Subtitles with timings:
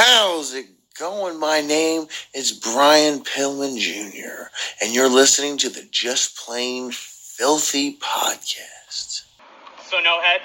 [0.00, 1.40] How's it going?
[1.40, 4.44] My name is Brian Pillman Jr.,
[4.80, 9.24] and you're listening to the Just Plain Filthy podcast.
[9.88, 10.40] So no head.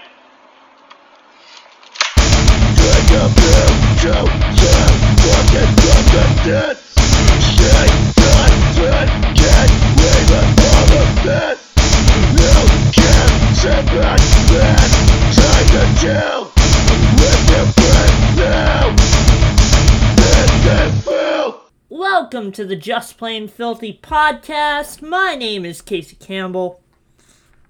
[22.24, 25.02] Welcome to the Just Plain Filthy podcast.
[25.02, 26.80] My name is Casey Campbell.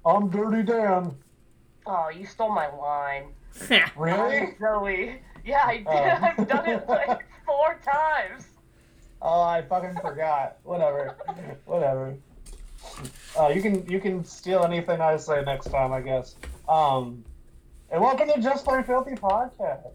[0.05, 1.15] I'm Dirty Dan.
[1.87, 3.33] Oh, you stole my line.
[3.97, 4.53] Really?
[4.59, 5.19] Zoe.
[5.43, 5.87] Yeah, I did.
[5.87, 5.91] Oh.
[5.91, 8.45] I've done it like four times.
[9.23, 10.57] Oh, I fucking forgot.
[10.61, 11.17] Whatever.
[11.65, 12.15] Whatever.
[13.37, 16.35] Uh, you can you can steal anything I say next time, I guess.
[16.69, 17.25] Um,
[17.89, 19.93] and welcome to Just Plain Filthy podcast.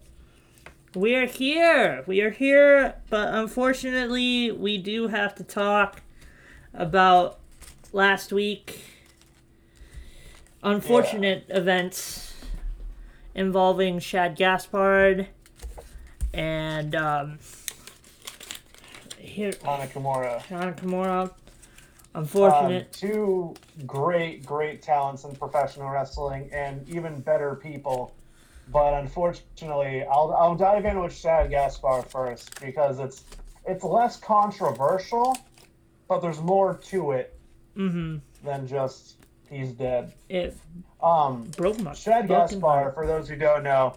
[0.95, 2.03] We are here.
[2.07, 6.01] We are here, but unfortunately, we do have to talk
[6.73, 7.39] about
[7.93, 8.83] last week.
[10.63, 12.33] Unfortunate events
[13.35, 15.27] involving Shad Gaspard
[16.33, 17.39] and um,
[19.17, 20.41] here Hana Kimura.
[20.41, 21.23] Hana Kimura.
[21.23, 21.31] Um,
[22.15, 22.91] Unfortunate.
[22.91, 23.53] two
[23.85, 28.15] great, great talents in professional wrestling and even better people.
[28.71, 33.23] But unfortunately, I'll, I'll dive in with Shad Gaspard first because it's
[33.65, 35.37] it's less controversial,
[36.07, 37.39] but there's more to it
[37.75, 38.17] mm-hmm.
[38.43, 39.17] than just
[39.49, 40.13] he's dead.
[40.29, 40.55] It
[41.01, 43.95] Um, broke my Shad Gaspard, for those who don't know,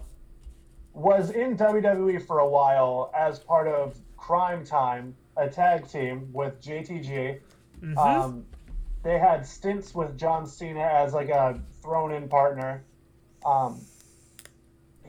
[0.93, 6.61] was in WWE for a while as part of Crime Time, a tag team with
[6.61, 7.39] JTG.
[7.81, 7.97] Mhm.
[7.97, 8.45] Um,
[9.03, 12.83] they had stints with John Cena as like a thrown-in partner.
[13.45, 13.81] Um,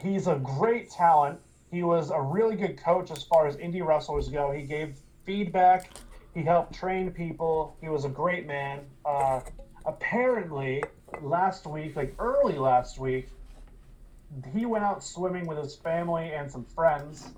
[0.05, 1.39] he's a great talent.
[1.71, 4.53] He was a really good coach as far as indie wrestlers go.
[4.53, 5.91] He gave feedback.
[6.35, 7.77] He helped train people.
[7.81, 8.81] He was a great man.
[9.05, 9.41] Uh,
[9.87, 10.83] apparently,
[11.21, 13.29] last week, like early last week,
[14.53, 17.29] he went out swimming with his family and some friends,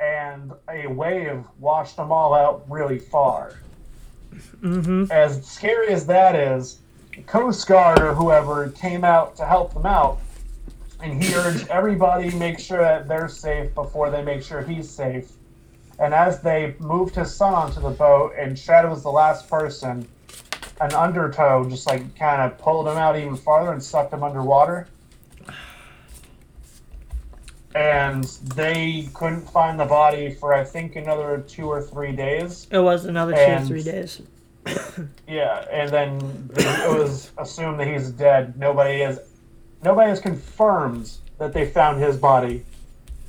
[0.00, 3.54] and a wave washed them all out really far
[4.60, 5.10] Mm-hmm.
[5.10, 6.78] as scary as that is,
[7.26, 10.18] Coast Guard or whoever came out to help them out,
[11.00, 15.32] and he urged everybody make sure that they're safe before they make sure he's safe.
[15.98, 20.06] And as they moved his son onto the boat, and Shadow was the last person,
[20.80, 24.88] an undertow just like kind of pulled him out even farther and sucked him underwater.
[27.74, 28.24] And
[28.54, 32.66] they couldn't find the body for I think another two or three days.
[32.70, 34.22] It was another two or three days.
[35.28, 38.58] Yeah, and then it was assumed that he's dead.
[38.58, 39.20] Nobody has,
[39.86, 42.64] nobody has confirmed that they found his body.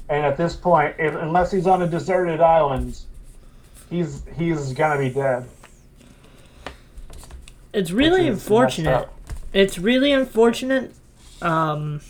[0.10, 3.00] And at this point, if, unless he's on a deserted island,
[3.92, 5.48] he's he's gonna be dead.
[7.74, 9.10] It's really Which is messed unfortunate.
[9.54, 10.94] It's really unfortunate.
[11.42, 12.02] Um,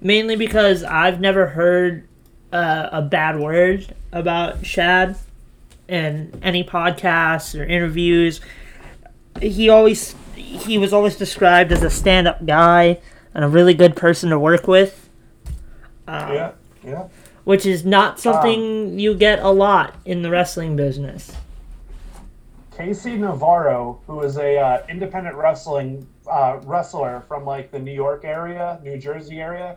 [0.00, 2.08] mainly because I've never heard
[2.52, 5.16] uh, a bad word about Shad
[5.86, 8.40] in any podcasts or interviews.
[9.40, 12.98] He always he was always described as a stand-up guy
[13.36, 15.10] and a really good person to work with.
[16.08, 16.50] Um, Yeah,
[16.82, 17.04] yeah.
[17.44, 21.30] which is not something you get a lot in the wrestling business.
[22.72, 28.24] KC Navarro, who is a uh, independent wrestling uh, wrestler from like the New York
[28.24, 29.76] area, New Jersey area,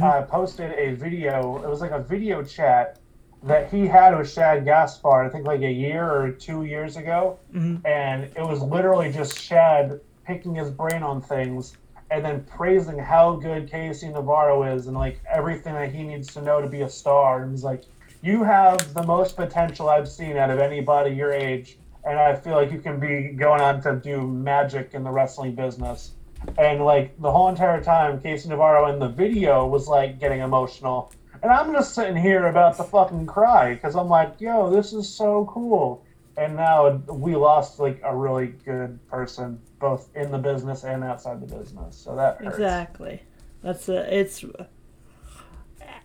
[0.00, 1.60] uh, posted a video.
[1.64, 2.98] It was like a video chat
[3.42, 7.38] that he had with Shad Gaspard, I think like a year or two years ago,
[7.52, 7.84] Mhm.
[7.84, 11.76] and it was literally just Shad picking his brain on things
[12.12, 16.42] and then praising how good KC Navarro is and like everything that he needs to
[16.42, 17.42] know to be a star.
[17.42, 17.84] And he's like,
[18.22, 22.54] "You have the most potential I've seen out of anybody your age." and I feel
[22.54, 26.12] like you can be going on to do magic in the wrestling business.
[26.58, 31.12] And like the whole entire time, KC Navarro in the video was like getting emotional,
[31.42, 35.08] and I'm just sitting here about to fucking cry because I'm like, yo, this is
[35.08, 36.04] so cool.
[36.36, 41.40] And now we lost like a really good person, both in the business and outside
[41.40, 41.96] the business.
[41.96, 42.56] So that hurts.
[42.56, 43.22] Exactly.
[43.62, 44.44] That's a, it's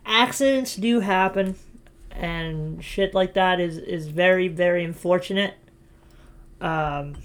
[0.05, 1.55] accidents do happen
[2.11, 5.55] and shit like that is is very very unfortunate.
[6.61, 7.15] Um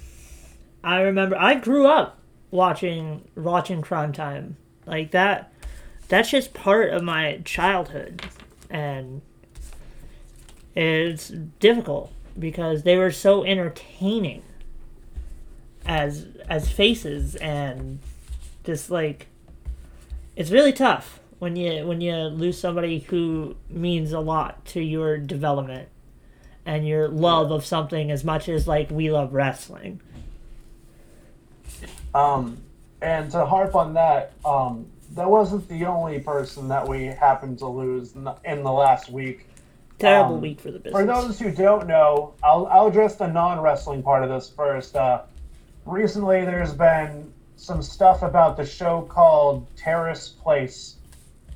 [0.85, 2.19] I remember I grew up
[2.51, 4.57] watching watching Crime Time.
[4.87, 5.53] Like that
[6.09, 8.23] that's just part of my childhood
[8.69, 9.23] and
[10.75, 14.43] it's difficult because they were so entertaining
[15.85, 17.99] as as faces and
[18.65, 19.27] just like
[20.37, 25.19] it's really tough when you when you lose somebody who means a lot to your
[25.19, 25.89] development
[26.65, 30.01] and your love of something as much as like we love wrestling.
[32.15, 32.59] Um,
[33.01, 37.67] and to harp on that, um, that wasn't the only person that we happened to
[37.67, 39.49] lose in the, in the last week.
[40.03, 41.01] Terrible Um, week for the business.
[41.01, 44.97] For those who don't know, I'll, I'll address the non wrestling part of this first.
[44.97, 45.23] Uh,
[45.87, 50.97] recently, there's been some stuff about the show called Terrace Place.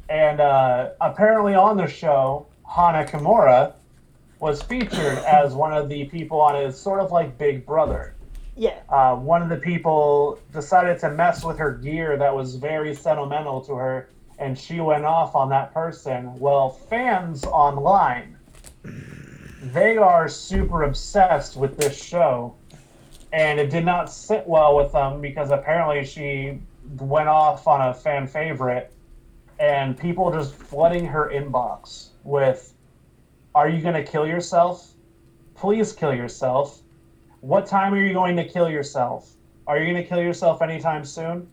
[0.08, 3.72] And uh, apparently, on the show, Hana Kimura
[4.38, 8.14] was featured as one of the people on it, sort of like Big Brother.
[8.56, 8.78] yeah.
[8.88, 13.60] Uh, one of the people decided to mess with her gear that was very sentimental
[13.62, 14.08] to her,
[14.38, 16.38] and she went off on that person.
[16.38, 18.36] Well, fans online,
[19.62, 22.55] they are super obsessed with this show,
[23.33, 26.61] and it did not sit well with them because apparently she
[26.99, 28.93] went off on a fan favorite,
[29.59, 32.75] and people just flooding her inbox with,
[33.55, 34.93] "Are you gonna kill yourself?
[35.55, 36.82] Please kill yourself."
[37.47, 39.32] what time are you going to kill yourself?
[39.69, 41.49] Are you going to kill yourself anytime soon?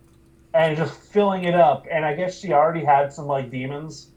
[0.53, 1.85] And just filling it up.
[1.91, 4.09] And I guess she already had some like demons.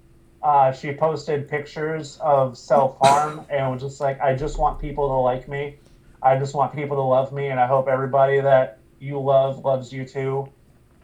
[0.47, 5.09] Uh, she posted pictures of self harm and was just like, I just want people
[5.09, 5.81] to like me.
[6.23, 7.49] I just want people to love me.
[7.49, 10.49] And I hope everybody that you love loves you too.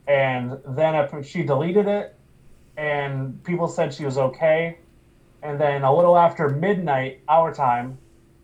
[0.06, 2.14] And then if she deleted it,
[2.76, 4.78] and people said she was okay.
[5.42, 7.98] And then a little after midnight, our time,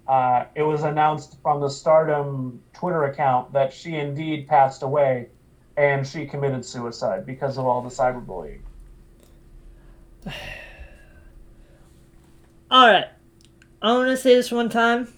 [0.09, 5.29] uh, it was announced from the Stardom Twitter account that she indeed passed away
[5.77, 8.63] and she committed suicide because of all the cyberbullying.
[12.71, 13.07] All right.
[13.81, 15.09] I want to say this one time,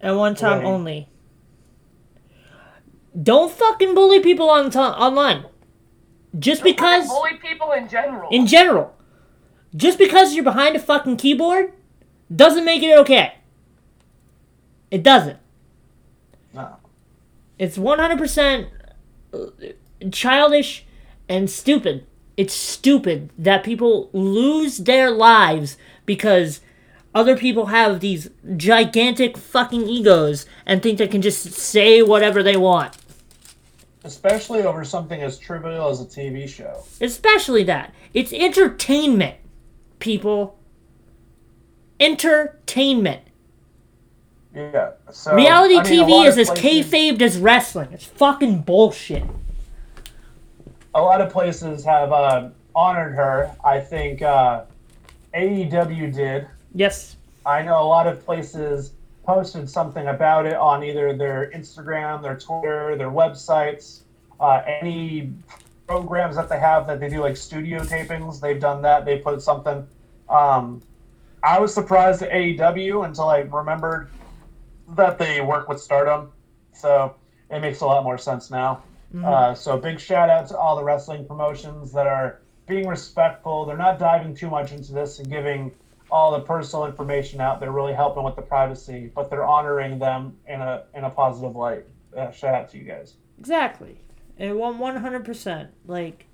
[0.00, 0.66] and one time Right.
[0.66, 1.08] only.
[3.20, 5.44] Don't fucking bully people on t- online.
[6.38, 8.28] Just Don't because, bully people in general.
[8.30, 8.94] in general,
[9.76, 11.72] just because you're behind a fucking keyboard,
[12.34, 13.34] doesn't make it okay.
[14.90, 15.38] It doesn't.
[16.54, 16.76] No.
[17.58, 18.68] It's 100%
[19.34, 19.38] uh,
[20.10, 20.86] childish
[21.28, 22.06] and stupid.
[22.36, 25.76] It's stupid that people lose their lives
[26.06, 26.60] because
[27.14, 32.56] other people have these gigantic fucking egos and think they can just say whatever they
[32.56, 32.96] want.
[34.04, 36.82] Especially over something as trivial as a TV show.
[37.00, 37.94] Especially that.
[38.14, 39.36] It's entertainment,
[39.98, 40.58] people.
[42.00, 43.22] Entertainment.
[44.54, 44.92] Yeah.
[45.12, 47.88] So Reality I mean, TV is as places- kayfabed as wrestling.
[47.92, 49.24] It's fucking bullshit.
[50.94, 53.54] A lot of places have uh, honored her.
[53.64, 54.64] I think uh,
[55.34, 56.46] AEW did.
[56.74, 57.16] Yes.
[57.44, 58.92] I know a lot of places
[59.24, 64.00] posted something about it on either their Instagram, their Twitter, their websites,
[64.40, 65.32] uh, any
[65.86, 68.40] programs that they have that they do like studio tapings.
[68.40, 69.04] They've done that.
[69.04, 69.86] They put something.
[70.28, 70.82] Um,
[71.42, 74.08] I was surprised at AEW until I remembered
[74.96, 76.30] that they work with Stardom,
[76.72, 77.14] so
[77.50, 78.82] it makes a lot more sense now.
[79.24, 83.66] Uh, so big shout out to all the wrestling promotions that are being respectful.
[83.66, 85.72] They're not diving too much into this and giving
[86.10, 87.58] all the personal information out.
[87.60, 91.56] They're really helping with the privacy, but they're honoring them in a in a positive
[91.56, 91.84] light.
[92.16, 93.14] Uh, shout out to you guys.
[93.38, 93.98] Exactly.
[94.38, 95.70] And one one hundred percent.
[95.86, 96.26] Like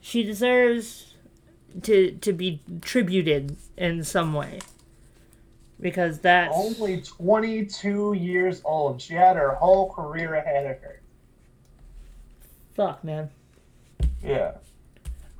[0.00, 1.14] she deserves
[1.82, 4.60] to to be tributed in some way.
[5.80, 9.02] Because that's Only 22 years old.
[9.02, 11.02] She had her whole career ahead of her.
[12.74, 13.30] Fuck man.
[14.22, 14.52] Yeah.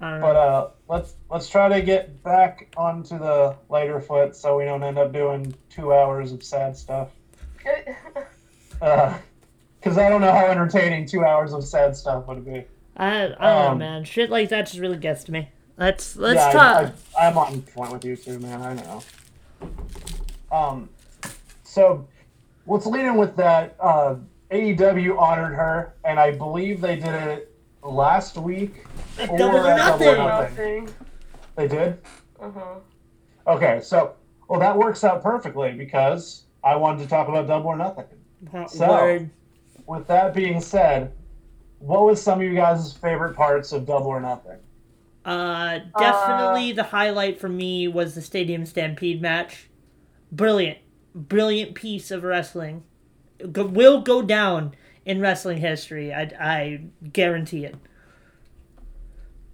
[0.00, 0.26] I don't know.
[0.26, 4.82] But uh, let's let's try to get back onto the lighter foot so we don't
[4.82, 7.10] end up doing two hours of sad stuff.
[9.84, 12.64] Because I don't know how entertaining two hours of sad stuff would be.
[12.96, 14.04] I I don't know, um, man.
[14.04, 15.50] Shit like that just really gets to me.
[15.76, 16.94] Let's let's yeah, talk.
[17.18, 18.62] I, I, I'm on point with you too, man.
[18.62, 19.02] I know.
[20.50, 20.88] Um,
[21.64, 22.08] so
[22.66, 23.76] let's lead in with that.
[23.78, 24.16] Uh,
[24.54, 28.84] AEW honored her, and I believe they did it last week.
[29.18, 30.84] At or Double or at Double Nothing.
[30.84, 30.94] Nothing.
[31.56, 31.98] They did.
[32.40, 32.78] Uh-huh.
[33.46, 34.14] Okay, so
[34.48, 38.06] well that works out perfectly because I wanted to talk about Double or Nothing.
[38.68, 39.30] So- Word.
[39.86, 41.12] With that being said,
[41.78, 44.58] what was some of you guys' favorite parts of Double or Nothing?
[45.26, 49.68] Uh, definitely the highlight for me was the Stadium Stampede match.
[50.32, 50.78] Brilliant,
[51.14, 52.84] brilliant piece of wrestling.
[53.52, 54.74] Go, will go down
[55.04, 56.12] in wrestling history.
[56.12, 56.80] I, I
[57.12, 57.76] guarantee it.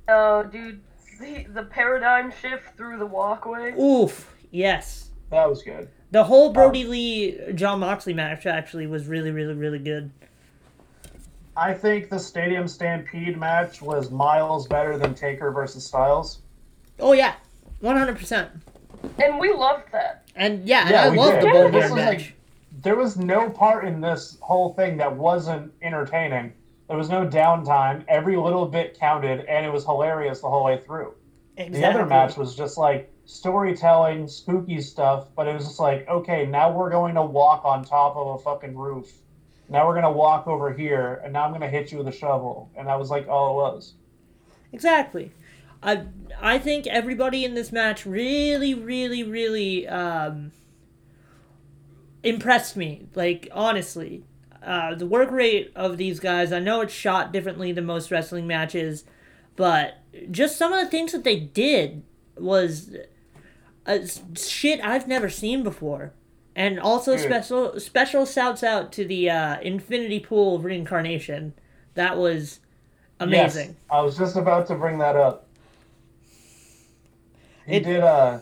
[0.09, 0.80] Oh, dude,
[1.20, 3.73] the, the paradigm shift through the walkway.
[3.78, 4.32] Oof.
[4.50, 5.11] Yes.
[5.30, 5.88] That was good.
[6.11, 10.11] The whole um, Brodie Lee Jon Moxley match actually was really, really, really good.
[11.56, 16.40] I think the Stadium Stampede match was miles better than Taker versus Styles.
[16.99, 17.35] Oh yeah,
[17.80, 18.50] one hundred percent.
[19.23, 20.28] And we loved that.
[20.37, 21.42] And yeah, and I we love did.
[21.42, 22.18] the Yeah, this was match.
[22.18, 22.37] like-
[22.82, 26.52] there was no part in this whole thing that wasn't entertaining.
[26.88, 28.04] There was no downtime.
[28.08, 31.14] Every little bit counted, and it was hilarious the whole way through.
[31.56, 36.46] The other match was just like storytelling, spooky stuff, but it was just like, okay,
[36.46, 39.12] now we're going to walk on top of a fucking roof.
[39.70, 42.70] Now we're gonna walk over here, and now I'm gonna hit you with a shovel.
[42.76, 43.94] And that was like all it was.
[44.72, 45.30] Exactly.
[45.80, 46.06] I
[46.40, 50.50] I think everybody in this match really, really, really um,
[52.22, 53.06] impressed me.
[53.14, 54.24] Like honestly,
[54.62, 56.52] uh, the work rate of these guys.
[56.52, 59.04] I know it's shot differently than most wrestling matches,
[59.56, 59.98] but
[60.30, 62.02] just some of the things that they did
[62.36, 62.94] was
[63.86, 63.98] uh,
[64.36, 66.12] shit I've never seen before.
[66.56, 67.24] And also Dude.
[67.24, 71.54] special special shouts out to the uh, Infinity Pool of Reincarnation.
[71.94, 72.60] That was
[73.20, 73.68] amazing.
[73.68, 75.46] Yes, I was just about to bring that up.
[77.66, 78.40] He It- did uh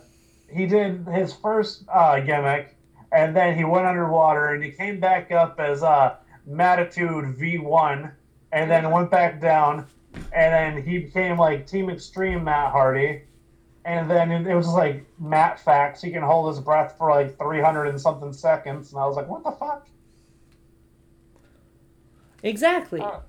[0.51, 2.75] he did his first uh gimmick
[3.13, 8.13] and then he went underwater and he came back up as uh Mattitude V1
[8.53, 9.87] and then went back down
[10.33, 13.23] and then he became like Team Extreme Matt Hardy
[13.85, 17.37] and then it, it was like Matt Facts he can hold his breath for like
[17.39, 19.87] 300 and something seconds and I was like what the fuck
[22.43, 23.01] Exactly.
[23.01, 23.21] Uh,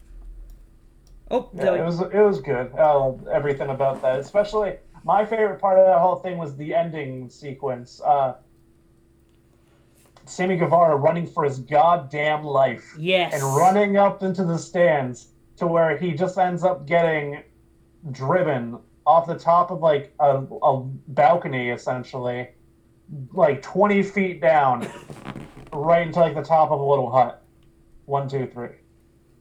[1.32, 2.72] Oh, Yeah, the- it was it was good.
[2.76, 4.18] I loved everything about that.
[4.20, 8.02] Especially my favorite part of that whole thing was the ending sequence.
[8.04, 8.34] Uh,
[10.30, 13.34] Sammy Guevara running for his goddamn life yes.
[13.34, 17.44] and running up into the stands to where he just ends up getting
[18.12, 22.48] driven off the top of like a, a balcony essentially
[23.34, 24.88] like 20 feet down
[25.74, 27.44] right into like the top of a little hut
[28.06, 28.70] one two three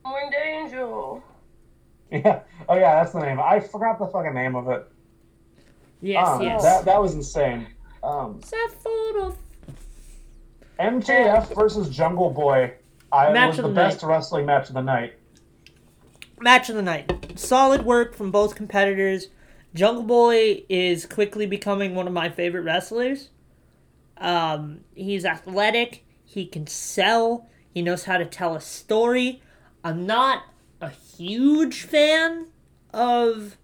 [0.05, 1.23] Winged Angel.
[2.11, 4.87] yeah oh yeah that's the name i forgot the fucking name of it
[6.01, 6.61] Yes, Um, yes.
[6.61, 7.67] That that was insane.
[8.03, 9.35] Um, That photo.
[10.79, 12.73] MJF versus Jungle Boy.
[13.11, 15.15] I Match was the the best wrestling match of the night.
[16.39, 17.37] Match of the night.
[17.37, 19.27] Solid work from both competitors.
[19.73, 23.29] Jungle Boy is quickly becoming one of my favorite wrestlers.
[24.17, 26.05] Um, he's athletic.
[26.23, 27.49] He can sell.
[27.73, 29.41] He knows how to tell a story.
[29.83, 30.43] I'm not
[30.81, 32.47] a huge fan
[32.93, 33.57] of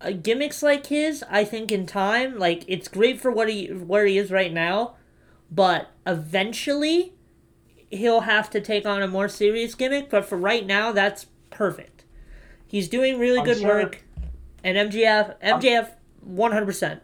[0.00, 1.22] uh, gimmicks like his.
[1.28, 4.96] I think in time, like it's great for what he where he is right now,
[5.50, 7.14] but eventually
[7.90, 10.08] he'll have to take on a more serious gimmick.
[10.10, 12.04] But for right now, that's perfect.
[12.66, 14.02] He's doing really I'm good sure- work,
[14.62, 15.90] and MGF MJF
[16.20, 17.02] one hundred percent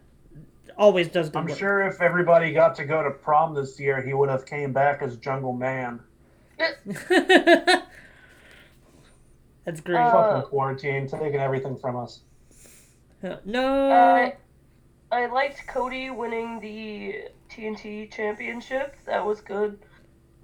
[0.78, 1.42] always does good work.
[1.44, 1.58] I'm work.
[1.58, 5.02] sure if everybody got to go to prom this year, he would have came back
[5.02, 6.00] as Jungle Man.
[9.64, 9.98] That's great.
[9.98, 12.20] Uh, Fucking quarantine, taking everything from us.
[13.44, 13.90] no.
[13.90, 14.30] Uh,
[15.10, 18.96] I liked Cody winning the TNT championship.
[19.06, 19.78] That was good.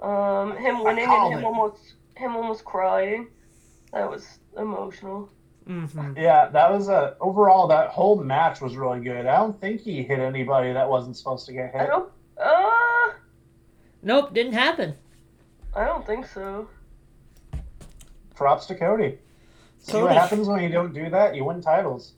[0.01, 1.45] Um, him winning and him it.
[1.45, 3.29] almost him almost crying.
[3.93, 5.29] That was emotional.
[5.69, 6.17] Mhm.
[6.19, 9.27] Yeah, that was a overall that whole match was really good.
[9.27, 11.87] I don't think he hit anybody that wasn't supposed to get I hit.
[11.89, 12.11] don't.
[12.37, 13.13] Uh,
[14.03, 14.95] Nope, didn't happen.
[15.77, 16.69] I don't think so.
[18.35, 19.19] Props to Cody.
[19.79, 20.05] See Cody.
[20.05, 21.35] what happens when you don't do that?
[21.37, 22.15] You win titles.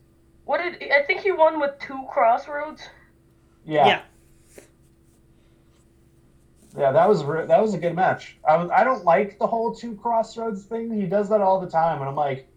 [0.47, 2.83] What did I think he won with two crossroads?
[3.67, 3.87] Yeah.
[3.87, 4.01] Yeah.
[6.77, 8.37] Yeah, that was re- that was a good match.
[8.49, 10.93] I was, I don't like the whole two crossroads thing.
[10.93, 12.49] He does that all the time, and I'm like,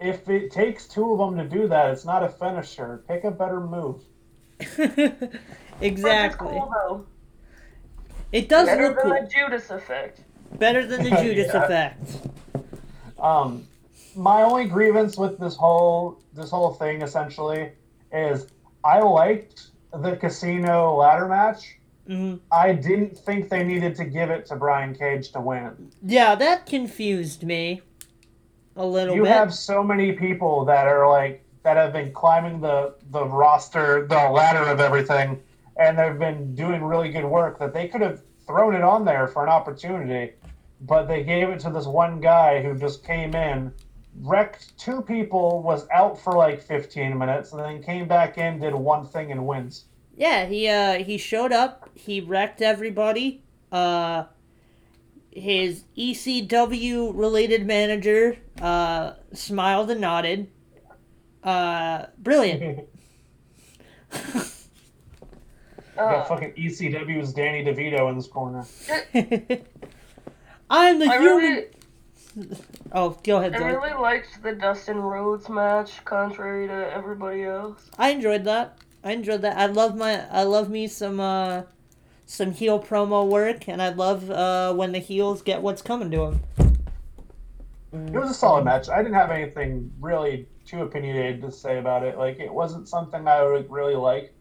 [0.00, 3.04] if it takes two of them to do that, it's not a finisher.
[3.06, 4.00] Pick a better move.
[5.80, 6.48] Exactly.
[6.48, 7.06] cool.
[8.30, 9.22] It does Better look than cool.
[9.22, 10.20] the Judas effect.
[10.58, 11.64] Better than the Judas Yeah.
[11.64, 12.10] effect.
[13.18, 13.66] Um,
[14.14, 17.72] my only grievance with this whole this whole thing essentially
[18.12, 18.46] is
[18.84, 21.78] I liked the casino ladder match.
[22.06, 25.92] Hmm I didn't think they needed to give it to Brian Cage to win.
[26.02, 27.82] Yeah, that confused me
[28.76, 29.28] a little you bit.
[29.28, 34.06] You have so many people that are like that have been climbing the the roster
[34.06, 35.40] the ladder of everything
[35.76, 39.28] and they've been doing really good work that they could have thrown it on there
[39.28, 40.32] for an opportunity
[40.82, 43.72] but they gave it to this one guy who just came in
[44.20, 48.74] wrecked two people was out for like 15 minutes and then came back in did
[48.74, 49.84] one thing and wins
[50.22, 53.42] Yeah, he uh he showed up, he wrecked everybody.
[53.72, 54.26] Uh
[55.32, 60.48] his ECW related manager uh smiled and nodded.
[61.42, 62.86] Uh brilliant.
[64.12, 64.22] got
[65.98, 66.78] Uh, fucking is
[67.34, 68.64] danny devito in this corner
[70.70, 71.66] I'm the I human really,
[72.92, 73.66] Oh, go ahead, I Zoe.
[73.66, 77.90] really liked the Dustin Rhodes match, contrary to everybody else.
[77.98, 78.78] I enjoyed that.
[79.04, 79.56] I enjoyed that.
[79.56, 80.26] I love my.
[80.30, 81.20] I love me some.
[81.20, 81.62] uh
[82.24, 86.16] some heel promo work, and I love uh, when the heels get what's coming to
[86.16, 86.40] them.
[87.92, 88.88] It was a solid match.
[88.88, 92.16] I didn't have anything really too opinionated to say about it.
[92.16, 94.32] Like it wasn't something I would really like,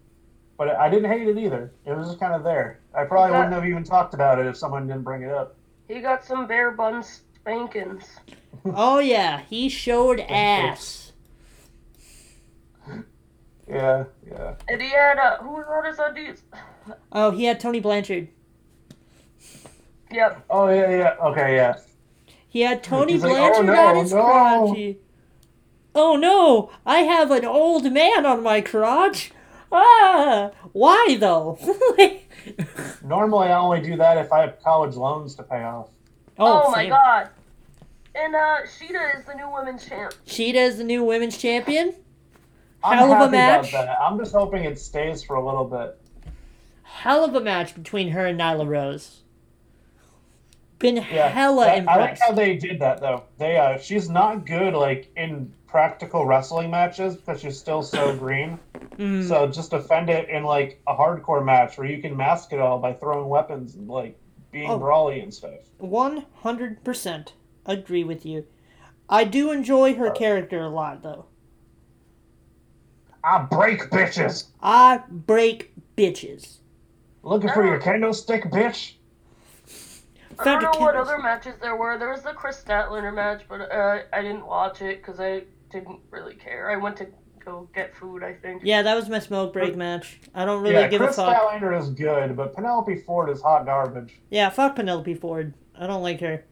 [0.58, 1.74] but I didn't hate it either.
[1.86, 2.80] It was just kind of there.
[2.94, 3.40] I probably Okay.
[3.40, 5.58] wouldn't have even talked about it if someone didn't bring it up.
[5.90, 8.06] He got some bare bun spankings.
[8.74, 11.01] oh yeah, he showed ass.
[13.68, 14.56] Yeah, yeah.
[14.68, 16.44] And he had, uh, who was on his undies?
[17.12, 18.28] Oh, he had Tony Blanchard.
[20.12, 20.46] Yep.
[20.50, 21.16] Oh yeah, yeah.
[21.28, 21.76] Okay, yeah.
[22.50, 24.96] He had Tony He's like, Blanchard "Oh, no, on his no." crotch.
[25.96, 29.32] Oh no, I have an old man on my crotch.
[29.72, 31.58] Ah, why though?
[33.04, 35.90] Normally, I only do that if I have college loans to pay off.
[36.38, 37.30] Oh, my god.
[38.16, 40.14] And, uh, Shida is the new women's champ.
[40.26, 41.96] Shida is the new women's champion.
[42.84, 43.72] I'm Hell of a match.
[43.72, 43.98] That.
[44.02, 45.98] I'm just hoping it stays for a little bit.
[46.84, 49.22] Hell of a match between her and Nyla Rose.
[50.80, 53.24] Been Yeah, hella I, I like how they did that though.
[53.38, 58.60] They uh, she's not good like in practical wrestling matches because she's still so green.
[58.98, 59.28] Mm.
[59.28, 62.80] So just defend it in like a hardcore match where you can mask it all
[62.80, 64.18] by throwing weapons and like
[64.52, 64.80] being Oh.
[64.80, 65.60] brawly and stuff.
[65.78, 67.34] One hundred percent
[67.66, 68.46] agree with you.
[69.08, 71.26] I do enjoy her character a lot, though.
[73.24, 74.48] I break bitches.
[74.62, 76.58] I break bitches.
[77.24, 78.94] Looking for your candlestick, bitch.
[80.40, 82.00] I don't know what other matches there were.
[82.00, 86.00] There was the Kris Statlander match, but uh, I didn't watch it because I didn't
[86.10, 86.72] really care.
[86.72, 87.08] I went to
[87.46, 88.64] go get food, I think.
[88.66, 90.20] Yeah, that was my smoke break match.
[90.34, 91.38] I don't really yeah, give Chris a fuck.
[91.38, 94.20] Kris Statlander is good, but Penelope Ford is hot garbage.
[94.32, 95.54] Yeah, fuck Penelope Ford.
[95.78, 96.44] I don't like her.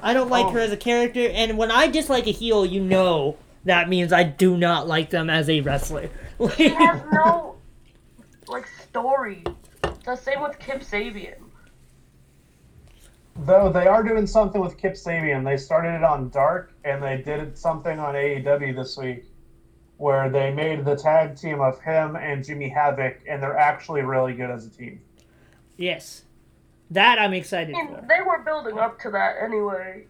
[0.00, 0.50] I don't like Oh.
[0.50, 4.22] her as a character, and when I dislike a heel, you know that means I
[4.24, 6.10] do not like them as a wrestler.
[6.56, 7.56] He has no,
[8.48, 9.44] like, story.
[10.04, 11.38] The same with Kip Sabian.
[13.36, 15.44] Though they are doing something with Kip Sabian.
[15.44, 19.24] They started it on Dark, and they did something on AEW this week,
[19.96, 24.34] where they made the tag team of him and Jimmy Havoc, and they're actually really
[24.34, 25.00] good as a team.
[25.76, 26.22] yes,
[26.90, 28.06] that I'm excited I mean, for.
[28.08, 30.06] they were building up to that anyway.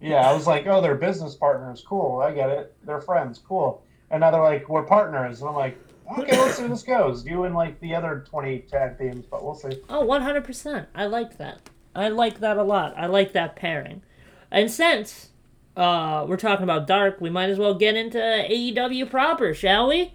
[0.00, 1.82] Yeah, I was like, oh, they're business partners.
[1.86, 2.74] Cool, I get it.
[2.84, 3.40] They're friends.
[3.46, 3.82] Cool.
[4.10, 5.40] And now they're like, we're partners.
[5.40, 5.78] And I'm like,
[6.18, 7.26] okay, let's see how this goes.
[7.26, 9.80] You and like the other 20 tag teams, but we'll see.
[9.88, 10.86] Oh, 100%.
[10.94, 11.70] I like that.
[11.94, 12.94] I like that a lot.
[12.96, 14.02] I like that pairing.
[14.50, 15.30] And since
[15.76, 20.12] uh, we're talking about Dark, we might as well get into AEW proper, shall we?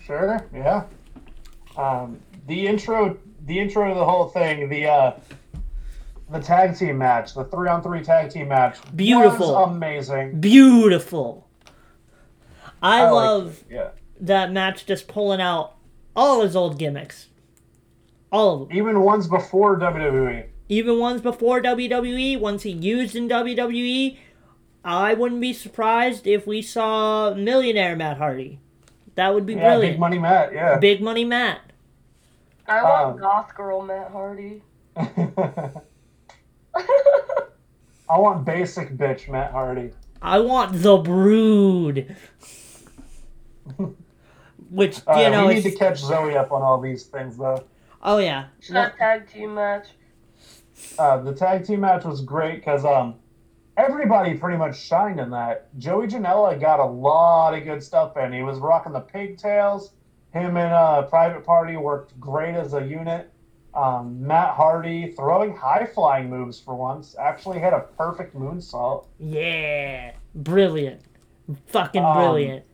[0.00, 0.84] Sure, yeah.
[1.76, 5.12] Um, the intro, the intro to the whole thing, the uh,
[6.30, 9.52] the tag team match, the three on three tag team match, Beautiful.
[9.54, 10.40] was amazing.
[10.40, 11.46] Beautiful.
[12.82, 13.88] I, liked love it, yeah.
[14.20, 15.74] that match just pulling out
[16.14, 17.28] all his old gimmicks.
[18.32, 18.76] All of them.
[18.76, 19.78] Even ones before.
[19.78, 20.46] WWE.
[20.68, 24.18] Even ones before WWE, ones he used in WWE.
[24.84, 28.58] I wouldn't be surprised if we saw Millionaire Matt Hardy.
[29.14, 29.94] That would be Yeah, brilliant.
[29.94, 30.52] Big Money Matt.
[30.52, 30.78] Yeah.
[30.78, 31.60] Big Money Matt.
[32.66, 34.62] I want Um, Goth Girl Matt Hardy.
[38.08, 39.90] I want basic bitch Matt Hardy.
[40.22, 42.16] I want the Brood.
[44.70, 47.04] Which, All you right, know, we need is, to catch Zoe up on all these
[47.04, 47.64] things though.
[48.02, 48.46] oh yeah.
[48.70, 49.88] that tag team match.
[50.98, 53.14] Uh, the tag team match was great because um,
[53.76, 55.68] everybody pretty much shined in that.
[55.78, 58.32] Joey Janela got a lot of good stuff in.
[58.32, 59.92] He was rocking the pigtails.
[60.32, 63.32] Him and uh, Private Party worked great as a unit.
[63.76, 67.14] Um, Matt Hardy throwing high flying moves for once.
[67.20, 69.04] Actually had a perfect moonsault.
[69.20, 70.12] Yeah.
[70.34, 71.02] Brilliant.
[71.66, 72.64] Fucking Um, brilliant.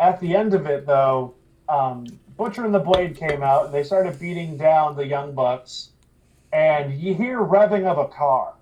[0.00, 1.34] At the end of it, though,
[1.68, 2.06] um,
[2.38, 5.90] Butcher and the Blade came out and they started beating down the Young Bucks.
[6.52, 8.54] And you hear revving of a car.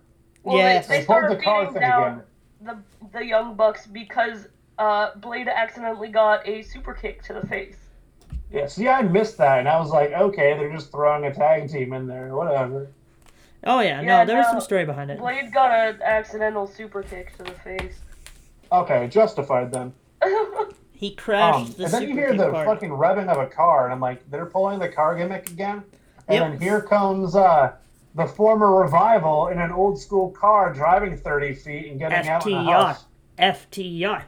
[0.43, 0.89] Well, Yes.
[0.89, 2.23] they, They they pulled started the car beating thing down again.
[2.61, 4.49] the the Young Bucks because
[4.79, 7.77] uh, Blade accidentally got a super kick to the face.
[8.51, 11.69] Yeah, see, I missed that, and I was like, okay, they're just throwing a tag
[11.71, 12.89] team in there, whatever.
[13.65, 15.19] Oh yeah, yeah, no, there was no, some story behind it.
[15.19, 17.99] Blade got an accidental super kick to the face.
[18.73, 19.93] Okay, justified then.
[20.93, 22.67] He crashed Um, the and then you hear the part.
[22.67, 25.85] fucking revving of a car, and I'm like, they're pulling the car gimmick again.
[26.27, 26.51] And Yep.
[26.51, 27.75] then here comes uh,
[28.17, 32.53] the former revival in an old school car driving 30 feet and getting out in
[32.53, 32.73] the FTR.
[32.73, 33.05] house.
[33.39, 34.23] FTR.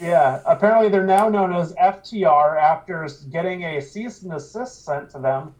[0.00, 5.18] Yeah, apparently they're now known as FTR after getting a cease and desist sent to
[5.18, 5.54] them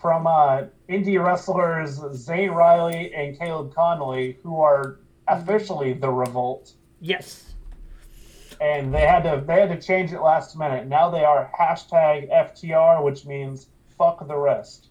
[0.00, 7.54] from uh, indie wrestlers Zane Riley and Caleb Konley, who are officially the Revolt, Yes.
[8.60, 10.86] and they had to they had to change it last minute.
[10.86, 14.88] Now they are hashtag FTR, which means fuck the rest.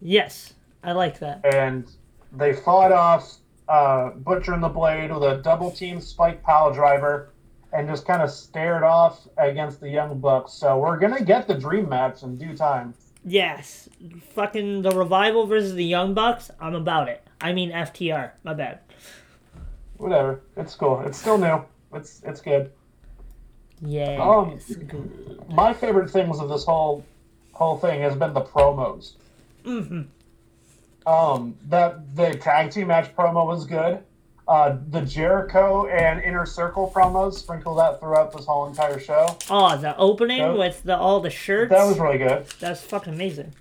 [0.00, 0.54] Yes.
[0.84, 1.44] I like that.
[1.44, 1.88] and
[2.32, 3.36] they fought off
[3.68, 7.30] uh, Butcher and the Blade with a double team spike pile driver
[7.72, 10.52] and just kind of stared off against the Young Bucks.
[10.52, 12.94] So we're going to get the dream match in due time.
[13.24, 13.88] Yes.
[14.34, 16.50] Fucking the revival versus the Young Bucks.
[16.60, 17.26] I'm about it.
[17.40, 18.32] I mean FTR.
[18.44, 18.80] My bad.
[19.96, 20.40] Whatever.
[20.56, 21.00] It's cool.
[21.06, 21.64] It's still new.
[21.94, 22.72] It's it's good.
[23.80, 24.18] Yeah.
[24.20, 24.58] Um,
[25.48, 27.04] my favorite things of this whole
[27.52, 29.12] whole thing has been the promos.
[29.64, 30.02] Mm-hmm.
[31.06, 34.02] Um, that the tag team match promo was good.
[34.52, 39.34] Uh, the Jericho and Inner Circle promos sprinkled out throughout this whole entire show.
[39.48, 41.70] Oh, the opening That- with the all the shirts.
[41.70, 42.44] That was really good.
[42.60, 43.54] That's fucking amazing.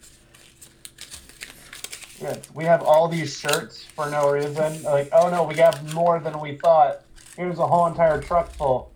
[2.21, 4.83] Yeah, we have all these shirts for no reason.
[4.83, 7.03] Like, oh no, we have more than we thought.
[7.37, 8.91] Here's a whole entire truck full,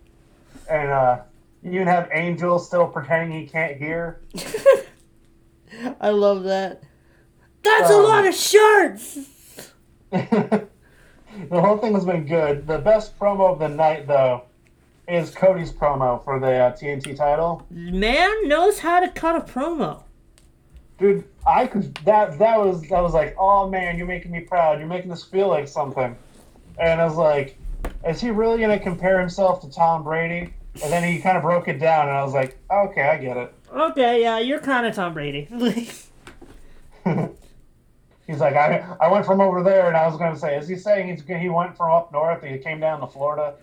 [0.68, 1.20] and uh,
[1.62, 4.20] you even have Angel still pretending he can't hear.
[6.00, 6.82] I love that.
[7.62, 9.18] That's a Um, lot of shirts.
[11.48, 12.66] the whole thing has been good.
[12.66, 14.42] The best promo of the night, though,
[15.08, 17.66] is Cody's promo for the uh, TNT title.
[17.70, 20.02] Man knows how to cut a promo.
[20.98, 24.78] Dude, I could that that was that was like, oh man, you're making me proud.
[24.78, 26.16] You're making us feel like something.
[26.78, 27.58] And I was like,
[28.06, 30.54] is he really gonna compare himself to Tom Brady?
[30.82, 33.36] And then he kind of broke it down, and I was like, okay, I get
[33.36, 33.54] it.
[33.74, 35.48] Okay, yeah, you're kind of Tom Brady.
[38.26, 40.76] He's like, I I went from over there, and I was gonna say, is he
[40.76, 43.54] saying he's he went from up north and he came down to Florida?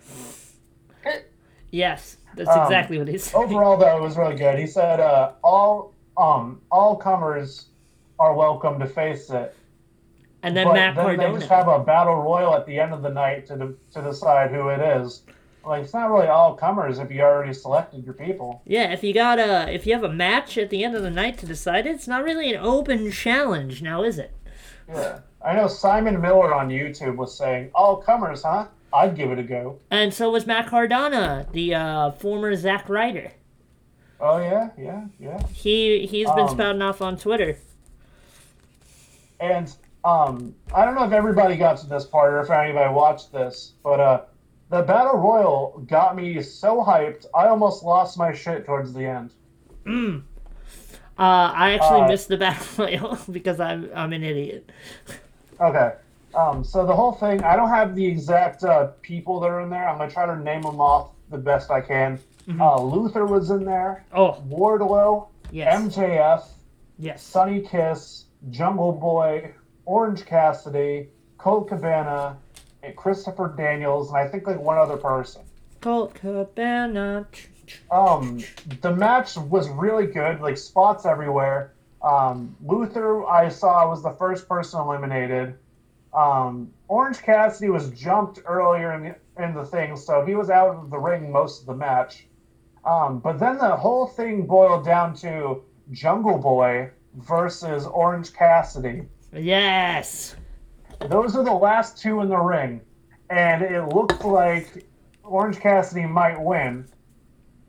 [1.70, 3.44] yes, that's Um, exactly what he's saying.
[3.44, 4.58] Overall, though, it was really good.
[4.58, 7.66] He said, uh, all um all comers
[8.18, 9.54] are welcome to face it.
[10.42, 13.08] And then Matt then they just have a battle royal at the end of the
[13.08, 15.22] night to de- to decide who it is.
[15.66, 18.60] Like it's not really all comers if you already selected your people.
[18.66, 21.10] Yeah, if you got a if you have a match at the end of the
[21.10, 24.32] night to decide it, it's not really an open challenge now, is it?
[24.88, 28.66] Yeah, I know Simon Miller on YouTube was saying all comers, huh?
[28.92, 29.78] I'd give it a go.
[29.90, 33.32] And so was Matt Cardona, the uh, former Zack Ryder.
[34.20, 35.46] Oh yeah, yeah, yeah.
[35.48, 37.58] He he's been Um, spouting off on Twitter.
[39.40, 43.32] And um, I don't know if everybody got to this part or if anybody watched
[43.32, 44.22] this, but uh,
[44.70, 49.32] the battle royal got me so hyped, I almost lost my shit towards the end.
[49.84, 50.22] Mm.
[51.18, 54.70] Uh, I actually Uh, missed the battle royal because I'm I'm an idiot.
[55.60, 55.92] Okay.
[56.34, 59.70] Um, so the whole thing, I don't have the exact uh, people that are in
[59.70, 59.88] there.
[59.88, 62.18] I'm gonna try to name them off the best I can.
[62.48, 62.60] Mhm.
[62.60, 64.04] Uh, Luther was in there.
[64.12, 66.44] Oh Wardlow, yes, MJF,
[66.98, 67.22] yes.
[67.22, 69.52] Sonny Kiss, Jungle Boy,
[69.86, 72.36] Orange Cassidy, Colt Cabana,
[72.82, 75.42] and Christopher Daniels, and I think like one other person.
[75.80, 77.26] Colt Cabana.
[77.90, 78.42] Um,
[78.80, 81.74] the match was really good, like spots everywhere.
[82.02, 85.54] Um, Luther, I saw was the first person eliminated.
[86.12, 90.76] Um, Orange Cassidy was jumped earlier in the, in the thing, so he was out
[90.76, 92.26] of the ring most of the match.
[92.84, 99.02] Um, but then the whole thing boiled down to Jungle Boy versus Orange Cassidy.
[99.32, 100.36] Yes.
[101.08, 102.80] Those are the last two in the ring,
[103.30, 104.86] and it looked like
[105.24, 106.86] Orange Cassidy might win,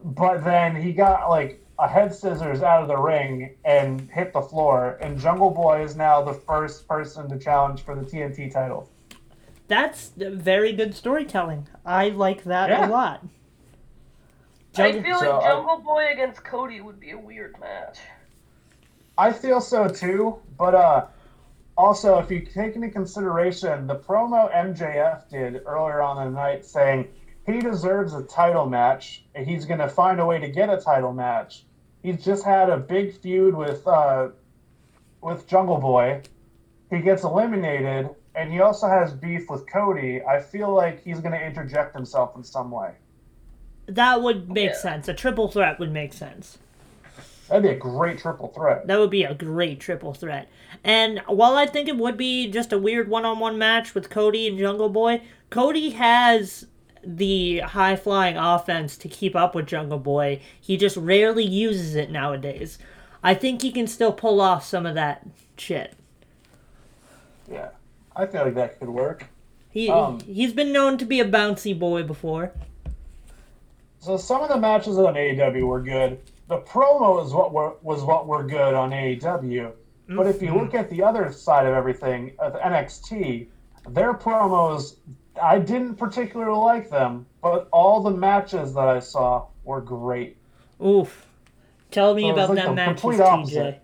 [0.05, 4.41] but then he got like a head scissors out of the ring and hit the
[4.41, 8.89] floor, and Jungle Boy is now the first person to challenge for the TNT title.
[9.67, 11.67] That's very good storytelling.
[11.85, 12.87] I like that Yeah.
[12.87, 13.21] a lot.
[14.77, 17.99] I Jungle- feel So, like I- Jungle Boy against Cody would be a weird match.
[19.17, 21.05] I feel so too, but uh,
[21.77, 26.63] also if you take into consideration the promo MJF did earlier on in the night
[26.65, 27.07] saying
[27.45, 30.77] he deserves a title match and he's going to find a way to get a
[30.77, 31.63] title match.
[32.03, 34.29] He's just had a big feud with uh,
[35.21, 36.21] with Jungle Boy.
[36.91, 40.21] He gets eliminated, and he also has beef with Cody.
[40.23, 42.91] I feel like he's going to interject himself in some way.
[43.87, 44.77] that would make Yeah.
[44.77, 45.07] sense.
[45.07, 46.57] A triple threat would make sense.
[47.47, 48.87] That'd be a great triple threat.
[48.87, 50.47] That would be a great triple threat.
[50.83, 54.09] And while I think it would be just a weird one on one match with
[54.09, 56.65] Cody and Jungle Boy, Cody has
[57.05, 60.41] the high flying offense to keep up with Jungle Boy.
[60.59, 62.77] He just rarely uses it nowadays.
[63.23, 65.25] I think he can still pull off some of that
[65.57, 65.95] shit.
[67.51, 67.69] Yeah,
[68.15, 69.27] I feel like that could work.
[69.69, 72.51] He Um, he's been known to be a bouncy boy before.
[73.99, 76.19] So some of the matches on AEW were good.
[76.47, 79.71] The promo is what were, was what were good on AEW.
[80.07, 83.47] But if you look at the other side of everything, of NXT,
[83.89, 84.97] their promos,
[85.41, 90.37] I didn't particularly like them, but all the matches that I saw were great.
[90.83, 91.25] Oof.
[91.91, 93.25] Tell me So about like them the matches, complete TJ.
[93.31, 93.81] opposite.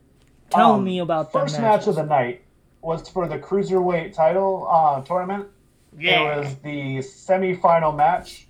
[0.50, 1.88] Tell Um, me about them First matches.
[1.88, 2.42] match of the night
[2.82, 5.48] was for the cruiserweight title uh, tournament.
[5.98, 6.36] yeah.
[6.36, 8.48] It was the semi-final match.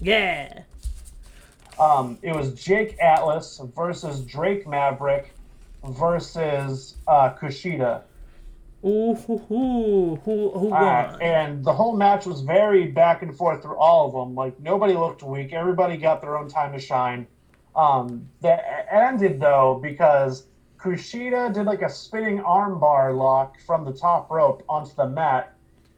[0.00, 0.62] Yeah.
[1.78, 5.32] Um, it was Jake Atlas versus Drake Maverick
[5.84, 8.02] versus uh, Kushida.
[8.84, 13.62] Ooh, who, who, who, who Uh, and the whole match was very back and forth
[13.62, 14.34] through all of them.
[14.36, 15.52] Like nobody looked weak.
[15.52, 17.26] Everybody got their own time to shine.
[17.74, 20.46] Um, that ended though because
[20.78, 25.54] Kushida did like a spinning armbar lock from the top rope onto the mat.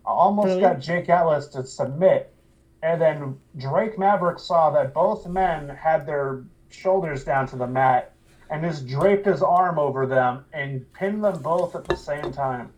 [0.07, 0.61] Almost Really?
[0.63, 2.35] got Jake Atlas to submit,
[2.83, 8.15] and then Drake Maverick saw that both men had their shoulders down to the mat,
[8.51, 12.73] and just draped his arm over them and pinned them both at the same time.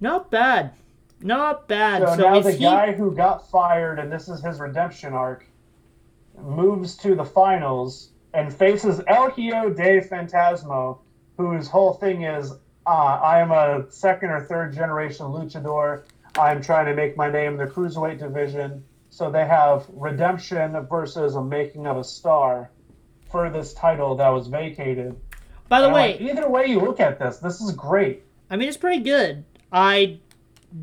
[0.00, 0.72] Not bad.
[1.20, 2.02] Not bad.
[2.02, 5.46] So, So, now the he guy who got fired, and this is his redemption arc,
[6.42, 10.98] moves to the finals and faces El Hijo de Fantasma,
[11.36, 12.52] whose whole thing is,
[12.86, 16.02] uh, I am a second or third generation luchador.
[16.36, 18.84] I'm trying to make my name in the cruiserweight division.
[19.10, 22.70] So they have redemption versus a making of a star
[23.34, 25.16] for this title that was vacated.
[25.68, 28.22] By the And I'm like, way, either way you look at this, this is great.
[28.48, 29.44] I mean it's pretty good.
[29.72, 30.20] I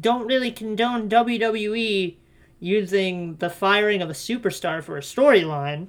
[0.01, 2.17] don't really condone WWE
[2.59, 5.87] using the firing of a superstar for a storyline.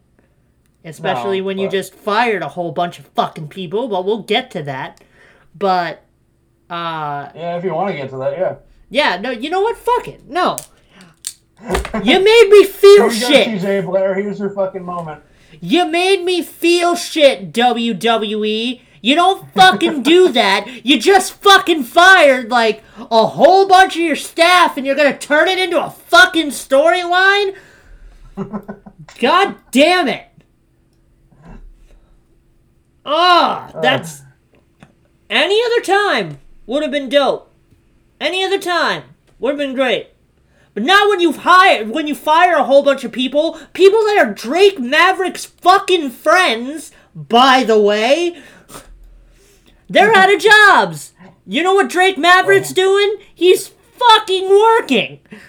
[0.84, 4.52] Especially No, when you just fired a whole bunch of fucking people, but we'll get
[4.52, 5.02] to that.
[5.56, 6.04] But
[6.70, 8.54] uh Yeah, if you want to get to that, yeah.
[8.88, 9.76] yeah, no, you know what?
[9.76, 10.28] Fuck it.
[10.28, 10.58] No.
[12.04, 13.48] You made me feel Here you go, shit.
[13.48, 14.14] TJ Blair.
[14.14, 15.22] Here's your fucking moment.
[15.60, 18.80] You made me feel shit, WWE.
[19.00, 20.84] You don't fucking do that.
[20.84, 25.48] You just fucking fired like a whole bunch of your staff and you're gonna turn
[25.48, 27.56] it into a fucking storyline?
[29.18, 30.26] God damn it.
[33.04, 34.22] Ah, that's.
[35.28, 37.50] Any other time would have been dope.
[38.20, 39.02] Any other time
[39.38, 40.11] would have been great.
[40.74, 44.18] But now when you hire when you fire a whole bunch of people, people that
[44.18, 48.40] are Drake Maverick's fucking friends, by the way.
[49.88, 51.12] They're out of jobs.
[51.46, 52.74] You know what Drake Maverick's oh.
[52.74, 53.18] doing?
[53.34, 55.20] He's fucking working.
[55.32, 55.38] Ugh.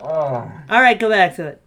[0.00, 0.62] Ah.
[0.70, 1.62] All right, go back to it.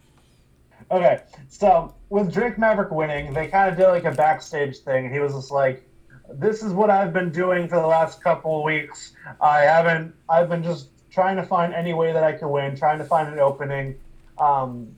[0.90, 5.06] Okay, so with Drake Maverick winning, they kind of did like a backstage thing.
[5.06, 5.86] And he was just like,
[6.34, 9.14] "This is what I've been doing for the last couple weeks.
[9.42, 10.14] I haven't.
[10.30, 13.34] I've been just trying to find any way that I could win, trying to find
[13.34, 13.96] an opening.
[14.38, 14.96] Um,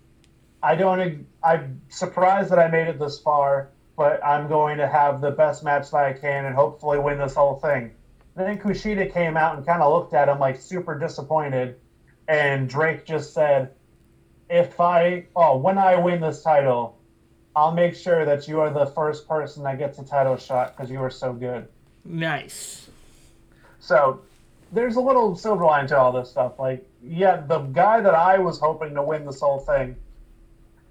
[0.64, 1.28] I don't.
[1.44, 5.64] I'm surprised that I made it this far, but I'm going to have the best
[5.64, 7.92] match that I can and hopefully win this whole thing."
[8.36, 11.80] And then Kushida came out and kind of looked at him like super disappointed,
[12.28, 13.72] and Drake just said
[14.50, 16.98] if I oh when I win this title,
[17.56, 20.90] I'll make sure that you are the first person that gets a title shot because
[20.90, 21.68] you are so good.
[22.04, 22.90] Nice.
[23.80, 24.22] So
[24.72, 26.60] there's a little silver line to all this stuff.
[26.60, 29.96] Like, yeah, the guy that I was hoping to win this whole thing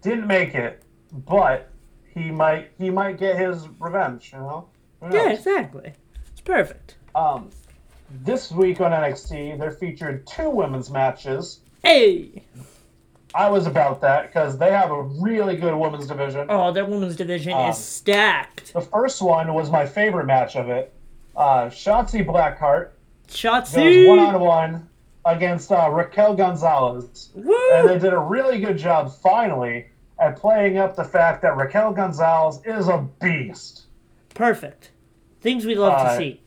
[0.03, 1.71] didn't make it, but
[2.15, 4.31] he might he might get his revenge.
[4.33, 4.69] You know?
[5.11, 5.93] Yeah, exactly.
[6.33, 6.97] It's perfect.
[7.15, 7.51] Um,
[8.23, 11.61] this week on NXT, they're featured two women's matches.
[11.83, 12.43] Hey.
[13.35, 16.47] I was about that because they have a really good women's division.
[16.49, 18.73] Oh, their women's division Um, is stacked.
[18.73, 20.95] The first one was my favorite match of it.
[21.37, 22.91] Uh, Shotzi Blackheart
[23.29, 24.07] Shotzi.
[24.09, 24.89] one on one
[25.25, 27.31] against uh, Raquel Gonzalez.
[27.35, 29.87] And they did a really good job, finally,
[30.21, 33.87] at playing up the fact that Raquel Gonzalez is a beast.
[34.35, 34.91] Perfect.
[35.41, 36.41] Things we love to Uh, see.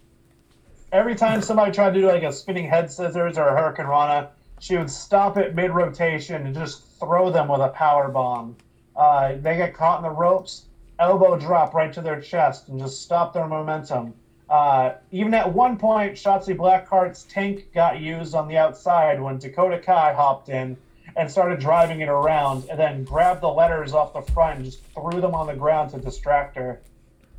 [0.92, 4.76] Every time somebody tried to do like a spinning head scissors or a hurricanrana, she
[4.78, 8.56] would stop it mid rotation and just throw them with a power bomb.
[8.96, 10.66] Uh, they get caught in the ropes,
[11.00, 14.14] elbow drop right to their chest, and just stop their momentum.
[14.50, 19.78] Uh, even at one point, Shotzi Blackheart's tank got used on the outside when Dakota
[19.78, 20.76] Kai hopped in
[21.16, 24.84] and started driving it around, and then grabbed the letters off the front and just
[24.94, 26.82] threw them on the ground to distract her.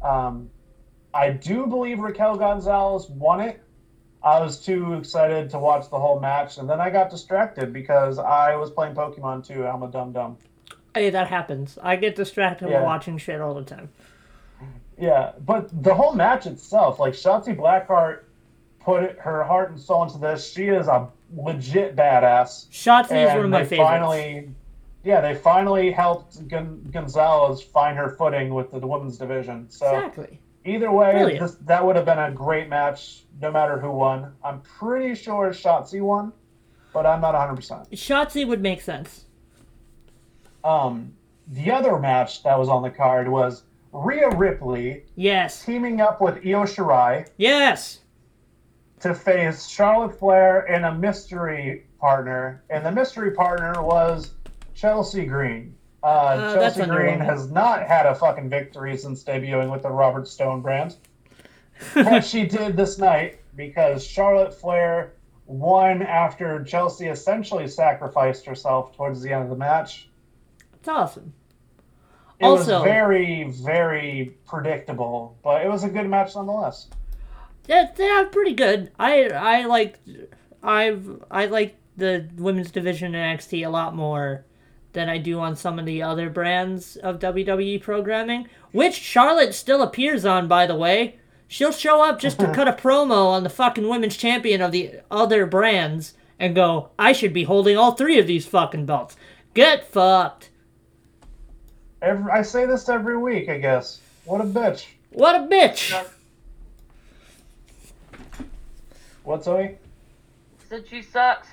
[0.03, 0.51] Um,
[1.13, 3.61] I do believe Raquel Gonzalez won it.
[4.23, 8.19] I was too excited to watch the whole match, and then I got distracted because
[8.19, 9.67] I was playing Pokemon too.
[9.67, 10.37] I'm a dumb dum.
[10.95, 11.79] Hey, that happens.
[11.83, 12.79] I get distracted Yeah.
[12.79, 13.89] while watching shit all the time.
[15.01, 18.25] Yeah, but the whole match itself, like Shotzi Blackheart
[18.81, 20.53] put her heart and soul into this.
[20.53, 22.69] She is a legit badass.
[22.69, 23.89] Shotzi is one of my they favorites.
[23.89, 24.51] finally,
[25.03, 29.71] yeah, they finally helped Gon- Gonzalez find her footing with the, women's division.
[29.71, 30.41] So Exactly.
[30.67, 34.35] Either way, this, that would have been a great match, no matter who won.
[34.45, 36.33] I'm pretty sure Shotzi won,
[36.93, 37.91] but I'm not 100%.
[37.93, 39.25] Shotzi would make sense.
[40.63, 41.15] Um,
[41.49, 45.65] the other match that was on the card was Rhea Ripley Yes.
[45.65, 48.01] teaming up with Io Shirai Yes.
[49.01, 54.35] to face Charlotte Flair and a mystery partner, and the mystery partner was
[54.75, 55.75] Chelsea Green.
[56.03, 60.27] Uh, Uh, Chelsea Green has not had a fucking victory since debuting with the Robert
[60.29, 60.97] Stone brand.
[61.95, 65.13] but she did this night because Charlotte Flair
[65.47, 70.09] won after Chelsea essentially sacrificed herself towards the end of the match.
[70.75, 71.33] It's awesome.
[72.41, 76.89] It Also- was very, very predictable, but it was a good match nonetheless.
[77.69, 78.91] Yeah, yeah, pretty good.
[78.99, 79.99] I I like
[80.63, 84.45] I've I like the women's division in NXT a lot more
[84.93, 89.83] than I do on some of the other brands of WWE programming, which Charlotte still
[89.83, 91.17] appears on, by the way.
[91.47, 95.01] She'll show up just to cut a promo on the fucking women's champion of the
[95.11, 99.17] other brands and go, I should be holding all three of these fucking belts.
[99.55, 100.50] Get fucked.
[102.03, 104.01] Every, I say this every week, I guess.
[104.25, 104.87] What a bitch.
[105.11, 105.93] What a bitch.
[109.25, 109.77] What's Zoe?
[110.69, 111.49] Said she sucks.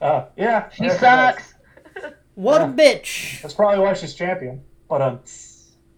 [0.00, 0.68] Uh, yeah.
[0.70, 1.54] She sucks.
[2.34, 3.42] What a bitch.
[3.42, 4.62] That's probably why she's champion.
[4.88, 5.20] But um,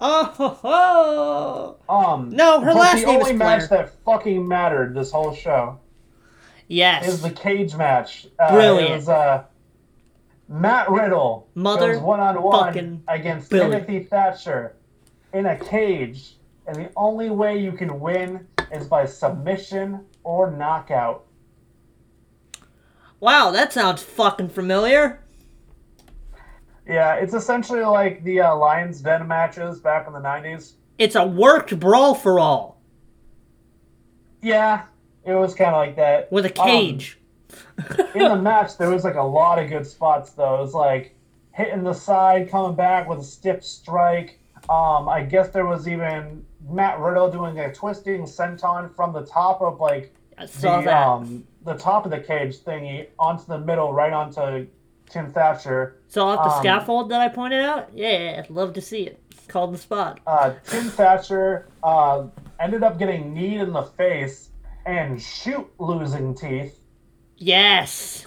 [0.00, 1.76] Oh ho ho.
[1.88, 2.30] um.
[2.30, 3.82] No, her but last the name is only match Flair.
[3.84, 5.78] that fucking mattered this whole show
[6.66, 7.06] Yes.
[7.06, 8.26] is the cage match.
[8.37, 8.90] Uh, Brilliant.
[8.90, 9.44] It was uh,
[10.48, 13.87] Matt Riddle Mother goes one on one against brilliant.
[13.87, 14.76] Timothy Thatcher
[15.33, 21.24] in a cage, and the only way you can win is by submission or knockout.
[23.20, 25.20] Wow, that sounds fucking familiar.
[26.87, 30.74] Yeah, it's essentially like the uh, Lions Den matches back in the '90s.
[30.98, 32.80] It's a worked brawl for all
[34.42, 34.85] Yeah,
[35.24, 36.30] it was kind of like that.
[36.30, 37.18] with a Um, cage.
[38.14, 40.56] In the match, there was like a lot of good spots though.
[40.56, 41.14] It was like
[41.52, 44.40] hitting the side, coming back with a stiff strike.
[44.68, 49.60] Um, I guess there was even Matt Riddle doing a twisting senton from the top
[49.60, 50.14] of like
[50.60, 54.66] the um the top of the cage thingy onto the middle, right onto
[55.08, 56.00] Tim Thatcher.
[56.08, 57.90] So off the um, scaffold that I pointed out.
[57.94, 59.20] Yeah, I'd love to see it.
[59.48, 60.20] Called the spot.
[60.26, 62.26] Uh, Tim Thatcher uh,
[62.58, 64.50] ended up getting kneed in the face
[64.86, 66.78] and shoot losing teeth.
[67.36, 68.26] Yes.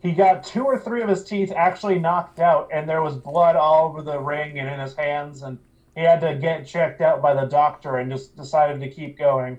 [0.00, 3.54] He got two or three of his teeth actually knocked out, and there was blood
[3.54, 5.58] all over the ring and in his hands, and
[5.94, 9.58] he had to get checked out by the doctor and just decided to keep going.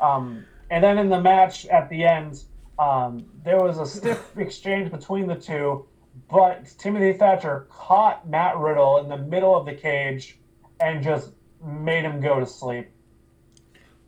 [0.00, 2.42] Um, and then in the match at the end,
[2.78, 5.86] um, there was a stiff exchange between the two,
[6.28, 10.38] but Timothy Thatcher caught Matt Riddle in the middle of the cage
[10.80, 11.30] and just
[11.64, 12.90] made him go to sleep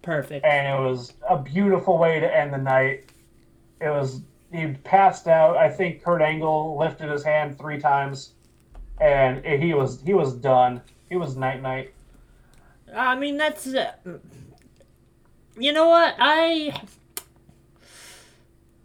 [0.02, 0.44] Perfect.
[0.46, 3.10] and it was a beautiful way to end the night.
[3.80, 5.56] It was he passed out.
[5.56, 8.32] I think Kurt Angle lifted his hand three times,
[9.00, 10.82] and he was he was done.
[11.08, 11.94] He was night night.
[12.94, 13.66] I mean, that's.
[13.66, 13.92] Uh,
[15.56, 16.16] you know what?
[16.18, 16.80] I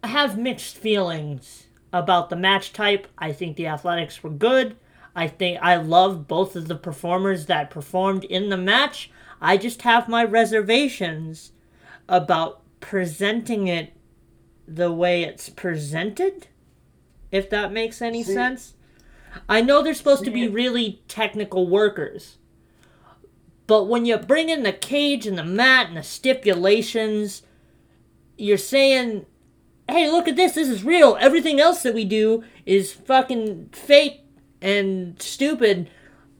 [0.04, 3.06] have mixed feelings about the match type.
[3.18, 4.76] I think the athletics were good.
[5.14, 9.10] I think I love both of the performers that performed in the match.
[9.46, 11.52] I just have my reservations
[12.08, 13.92] about presenting it
[14.66, 16.48] the way it's presented.
[17.30, 18.74] If that makes any See- sense.
[19.48, 22.38] I know they're supposed to be really technical workers.
[23.68, 27.42] But when you bring in the cage and the mat and the stipulations,
[28.36, 29.26] you're saying,
[29.88, 30.54] hey, look at this.
[30.54, 31.16] This is real.
[31.20, 34.22] Everything else that we do is fucking fake
[34.60, 35.88] and stupid.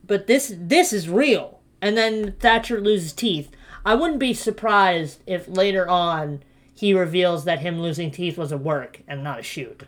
[0.05, 1.56] But this this is real.
[1.87, 3.53] And then Thatcher loses teeth.
[3.85, 6.43] I wouldn't be surprised if later on
[6.75, 9.85] he reveals that him losing teeth was a work and not a shoot.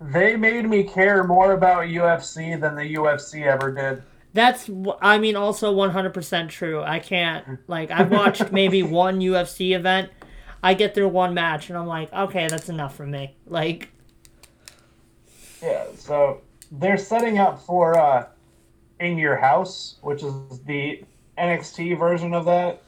[0.00, 4.02] They made me care more about UFC than the UFC ever did.
[4.32, 4.68] That's,
[5.00, 6.82] I mean, also 100% true.
[6.82, 10.10] I can't, like, I've watched maybe one UFC event.
[10.60, 13.36] I get through one match and I'm like, okay, that's enough for me.
[13.46, 13.90] Like,
[15.62, 16.40] Yeah, so
[16.72, 18.26] they're setting up for uh,
[19.00, 20.32] In Your House, which is
[20.66, 21.04] the
[21.38, 22.82] NXT version of that.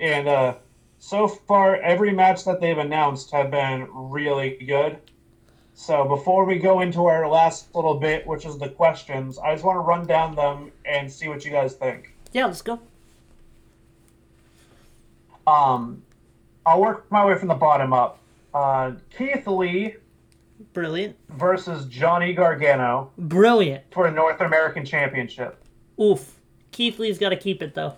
[0.00, 0.54] And uh,
[0.98, 4.98] so far, every match that they've announced have been really good.
[5.74, 9.64] So before we go into our last little bit, which is the questions, I just
[9.64, 12.14] want to run down them and see what you guys think.
[12.32, 12.80] yeah, let's go.
[15.46, 16.02] Um,
[16.66, 18.18] I'll work my way from the bottom up.
[18.52, 19.94] Uh, Keith Lee
[20.72, 21.16] Brilliant.
[21.30, 23.84] versus Johnny Gargano Brilliant.
[23.90, 25.62] for a North American Championship.
[26.00, 26.38] Oof.
[26.70, 27.94] Keith Lee's got to keep it, though.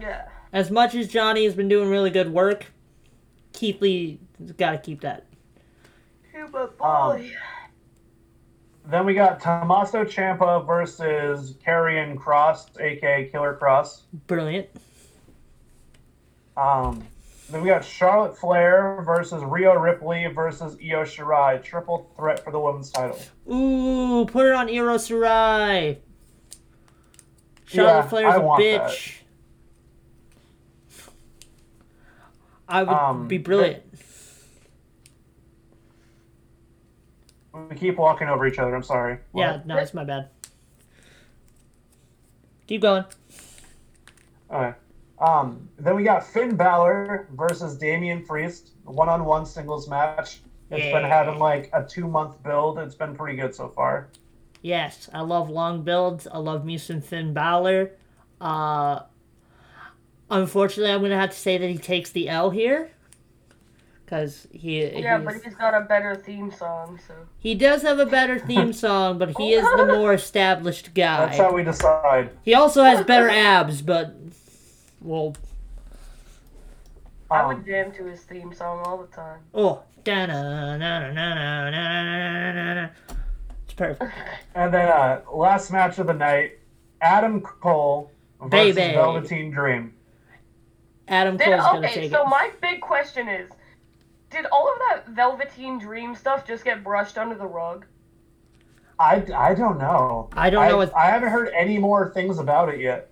[0.00, 0.28] Yeah.
[0.52, 2.66] As much as Johnny has been doing really good work,
[3.52, 4.20] Keith Lee
[4.56, 5.26] got to keep that.
[6.32, 7.30] Cuba Um, boy.
[8.86, 14.02] Then we got Tommaso Ciampa versus Karrion Kross, aka Killer Kross.
[14.26, 14.68] Brilliant.
[16.56, 17.06] Um,
[17.50, 21.62] then we got Charlotte Flair versus Rhea Ripley versus Io Shirai.
[21.62, 23.18] Triple threat for the women's title.
[23.50, 25.98] Ooh, put it on Iro Shirai.
[27.64, 29.14] Charlotte Yeah, Flair's I a want bitch.
[32.68, 33.82] I would Um, be brilliant.
[37.70, 38.74] We keep walking over each other.
[38.74, 39.18] I'm sorry.
[39.34, 40.28] Yeah, no, it's my bad.
[42.66, 43.04] Keep going.
[44.50, 44.76] Okay.
[45.20, 50.40] Um, then we got Finn Balor versus Damian Priest, one-on-one singles match.
[50.70, 52.78] It's been having like a two-month build.
[52.78, 54.08] It's been pretty good so far.
[54.62, 56.26] Yes, I love long builds.
[56.26, 57.92] I love me some Finn Balor.
[58.40, 59.00] Uh,
[60.30, 62.90] unfortunately, I'm gonna have to say that he takes the L here,
[64.04, 67.14] because he Yeah, he's- but he's got a better theme song, so.
[67.38, 71.26] he does have a better theme song, but he is the more established guy.
[71.26, 72.30] That's how we decide.
[72.42, 74.14] He also has better abs, but
[75.02, 75.34] well,
[77.30, 79.40] I Um, would jam to his theme song all the time.
[79.54, 82.88] oh, da na na na na na na na na.
[83.64, 84.10] It's perfect.
[84.54, 86.58] And then uh, last match of the night,
[87.02, 88.94] Adam Cole versus Baby.
[88.94, 89.92] Velveteen Dream.
[91.08, 92.28] Adam Did, Cole's gonna okay, take so it.
[92.28, 93.50] my big question is,
[94.30, 97.84] did all of that Velveteen Dream stuff just get brushed under the rug?
[98.98, 100.28] I, I don't know.
[100.32, 103.10] I don't know I, what- I haven't heard any more things about it yet.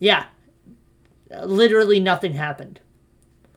[0.00, 0.24] Yeah,
[1.44, 2.80] literally nothing happened.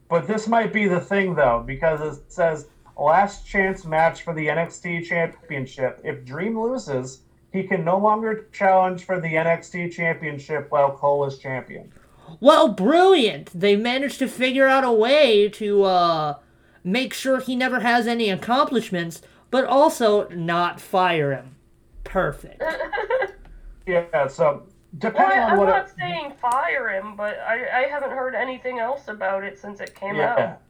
[0.09, 2.67] But this might be the thing though, because it says
[2.97, 6.01] last chance match for the NXT Championship.
[6.03, 11.37] If Dream loses, he can no longer challenge for the NXT Championship while Cole is
[11.37, 11.91] champion.
[12.39, 13.49] Well, brilliant!
[13.53, 16.35] They managed to figure out a way to uh,
[16.83, 21.55] make sure he never has any accomplishments, but also not fire him.
[22.03, 22.63] Perfect.
[23.87, 24.63] Yeah, so
[24.99, 28.35] Well, I, on I'm what not it, saying fire him, but I, I haven't heard
[28.35, 30.61] anything else about it since it came yeah, out.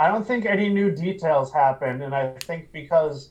[0.00, 3.30] I don't think any new details happened, and I think because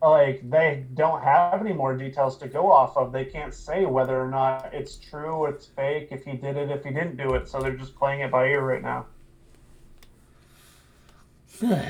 [0.00, 4.20] like they don't have any more details to go off of, they can't say whether
[4.20, 6.08] or not it's true or it's fake.
[6.10, 8.48] If he did it, if he didn't do it, so they're just playing it by
[8.48, 9.06] ear right now.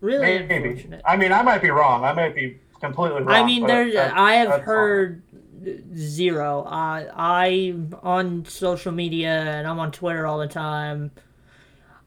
[0.00, 0.68] Really Maybe.
[0.68, 1.00] unfortunate.
[1.06, 2.04] I mean, I might be wrong.
[2.04, 3.30] I might be completely wrong.
[3.30, 3.96] I mean, but there's.
[3.96, 4.66] I have that's fine.
[4.66, 5.22] heard
[5.96, 6.62] zero.
[6.62, 11.10] Uh, I'm on social media and I'm on Twitter all the time.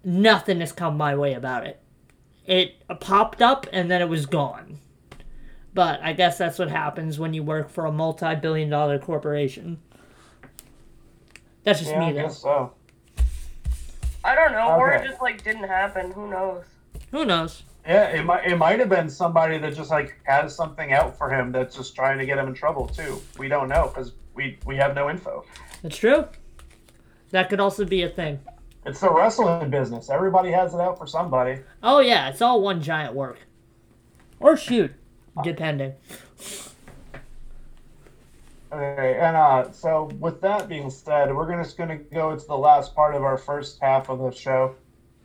[0.04, 1.82] Nothing has come my way about it.
[2.46, 4.80] It popped up and then it was gone.
[5.74, 9.80] But I guess that's what happens when you work for a multi-billion dollar corporation.
[11.64, 12.20] That's just Yeah, me, though.
[12.20, 12.74] I guess so.
[14.24, 16.12] I don't know, or it just like didn't happen.
[16.12, 16.64] Who knows?
[17.12, 17.64] Who knows?
[17.88, 21.30] Yeah, it might it might have been somebody that just like has something out for
[21.30, 23.22] him that's just trying to get him in trouble too.
[23.40, 25.46] We don't know because we we have no info.
[25.82, 26.26] That's true.
[27.32, 28.40] That could also be a thing.
[28.86, 30.10] It's the wrestling business.
[30.10, 31.62] Everybody has it out for somebody.
[31.82, 33.40] Oh yeah, it's all one giant work.
[34.42, 34.94] Or shoot,
[35.42, 35.94] depending.
[38.70, 42.58] Okay, and uh, so with that being said, we're gonna, just gonna go into the
[42.58, 44.76] last part of our first half of the show.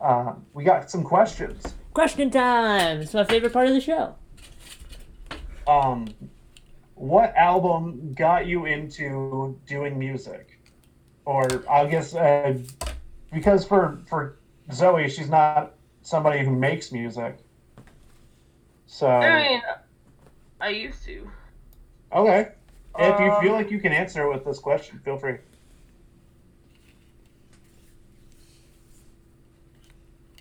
[0.01, 1.75] Uh, we got some questions.
[1.95, 3.01] Question time.
[3.03, 4.15] It's my favorite part of the show.
[5.67, 6.09] Um,
[6.95, 10.59] what album got you into doing music?
[11.25, 12.59] Or I guess uh,
[13.33, 14.39] because for for
[14.73, 17.39] Zoe, she's not somebody who makes music.
[18.87, 19.63] So I mean,
[20.61, 21.31] I used to.
[22.13, 22.49] okay,
[22.99, 25.37] if you Um, feel like you can answer with this question, feel free.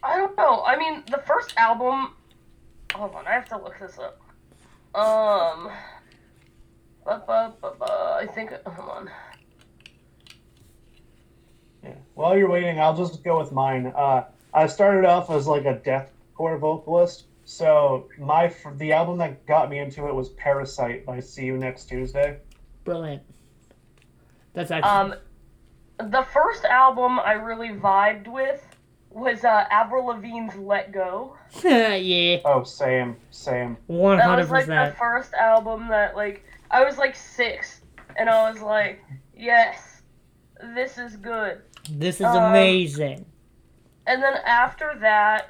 [0.03, 0.63] I don't know.
[0.63, 2.13] I mean, the first album.
[2.93, 4.19] Hold on, I have to look this up.
[4.93, 5.71] Um.
[7.05, 8.51] Ba, ba, ba, ba, I think.
[8.65, 9.09] Hold on.
[11.83, 11.95] Yeah.
[12.13, 13.87] While you're waiting, I'll just go with mine.
[13.95, 19.69] Uh, I started off as like a deathcore vocalist, so my the album that got
[19.69, 22.37] me into it was "Parasite" by See You Next Tuesday.
[22.83, 23.23] Brilliant.
[24.53, 24.89] That's actually.
[24.89, 25.15] Um,
[26.09, 28.65] the first album I really vibed with
[29.11, 33.77] was uh, Avril Lavigne's "Let Go." yeah, Oh, same, same.
[33.87, 37.81] one That was like the first album that like I was like six,
[38.15, 39.03] and I was like,
[39.35, 40.01] yes,
[40.75, 41.61] this is good.
[41.89, 43.25] This is um, amazing.
[44.07, 45.49] And then after that,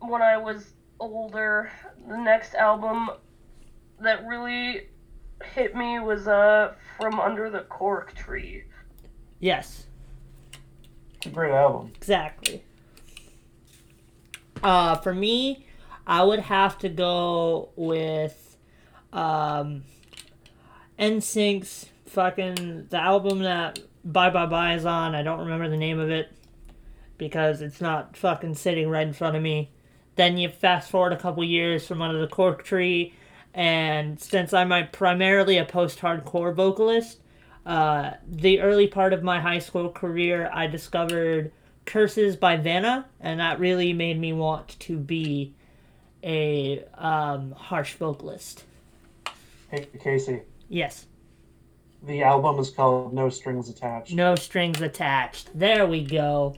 [0.00, 1.70] when I was older,
[2.08, 3.10] the next album
[4.00, 4.88] that really
[5.54, 8.64] hit me was uh From Under the Cork Tree.
[9.40, 9.87] Yes, It's
[11.28, 11.92] a great album.
[11.96, 12.62] exactly.
[14.62, 15.66] Uh, for me,
[16.06, 18.56] I would have to go with
[19.12, 19.84] um,
[20.98, 25.14] NSYNC's fucking the album that Bye Bye Bye is on.
[25.14, 26.32] I don't remember the name of it
[27.18, 29.70] because it's not fucking sitting right in front of me.
[30.16, 33.14] Then you fast forward a couple years from Under the Cork Tree,
[33.54, 37.20] and since I'm a, primarily a post-hardcore vocalist,
[37.68, 41.52] uh, the early part of my high school career, I discovered
[41.84, 45.54] Curses by Vanna, and that really made me want to be
[46.24, 48.64] a um, harsh vocalist.
[49.70, 50.40] Hey, Casey,
[50.70, 51.06] Yes,
[52.02, 54.12] the album is called No Strings Attached.
[54.14, 55.50] no strings attached.
[55.58, 56.56] There we go.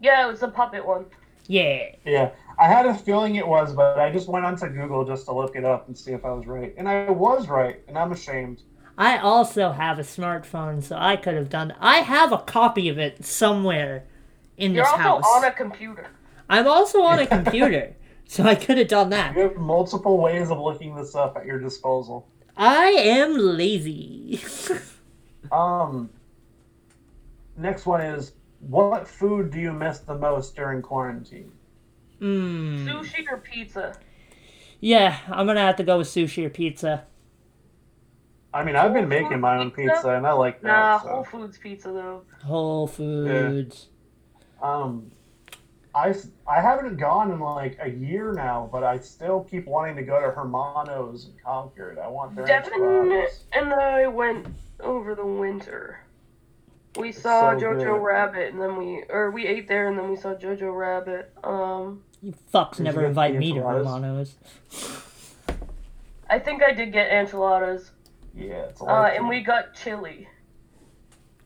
[0.00, 1.06] Yeah, it was the puppet one.
[1.46, 1.94] Yeah.
[2.04, 5.32] Yeah, I had a feeling it was, but I just went onto Google just to
[5.32, 6.74] look it up and see if I was right.
[6.76, 8.62] And I was right, and I'm ashamed.
[8.96, 11.74] I also have a smartphone, so I could have done.
[11.80, 14.04] I have a copy of it somewhere
[14.56, 15.24] in You're this also house.
[15.26, 16.06] on a computer.
[16.48, 17.94] I'm also on a computer,
[18.26, 19.34] so I could have done that.
[19.34, 22.28] You have multiple ways of looking this up at your disposal.
[22.56, 24.40] I am lazy.
[25.50, 26.08] Um,
[27.58, 31.52] next one is what food do you miss the most during quarantine?
[32.20, 32.86] Hmm.
[32.88, 33.94] Sushi or pizza?
[34.80, 37.04] Yeah, I'm gonna have to go with sushi or pizza.
[38.54, 40.68] I mean, I've been making my own pizza, and I like that.
[40.68, 41.08] Nah, so.
[41.08, 42.22] Whole Foods pizza though.
[42.42, 43.88] Whole Foods.
[44.62, 45.10] Um,
[45.94, 46.14] I
[46.46, 50.20] I haven't gone in like a year now, but I still keep wanting to go
[50.20, 51.98] to Hermanos and Concord.
[51.98, 53.44] I want their Devin enchiladas.
[53.52, 54.46] and I went
[54.80, 56.00] over the winter.
[56.96, 58.02] We saw so Jojo good.
[58.02, 61.32] Rabbit, and then we or we ate there, and then we saw Jojo Rabbit.
[61.42, 64.34] Um, You fucks Did you never invite me to Hermanos.
[66.28, 67.90] I think I did get enchiladas.
[68.34, 69.16] Yeah, it's a Uh, lot.
[69.16, 70.28] and we got chili.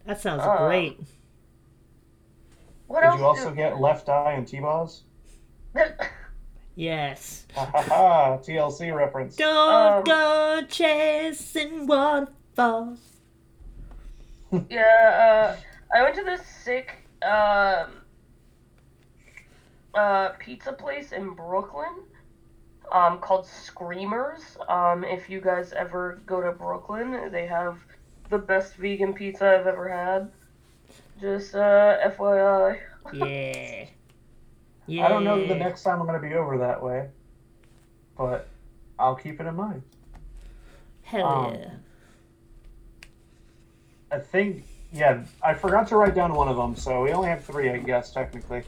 [0.05, 1.01] That sounds Uh, great.
[2.87, 3.19] What Did else?
[3.21, 5.03] you also did- get Left Eye and T-Boz?
[6.77, 7.47] Yes.
[7.55, 8.37] Ha ha ha!
[8.39, 9.35] TLC reference.
[9.37, 12.99] Don't Um, go chasing waterfalls.
[14.69, 18.03] yeah, uh, I went to this sick um,
[19.95, 22.05] uh, pizza place in Brooklyn
[22.93, 24.57] um, called Screamers.
[24.69, 27.79] Um, if you guys ever go to Brooklyn, they have
[28.31, 30.31] the best vegan pizza I've ever had.
[31.21, 32.81] Just uh, FYI.
[33.13, 33.87] Yeah.
[34.87, 35.07] Yeah.
[35.07, 37.09] I don't know the next time I'm going to be over that way,
[38.17, 38.49] but
[38.99, 39.83] I'll keep it in mind.
[41.03, 41.71] Hell um, yeah.
[44.11, 47.45] I think, yeah, I forgot to write down one of them, so we only have
[47.45, 48.63] three, I guess, technically.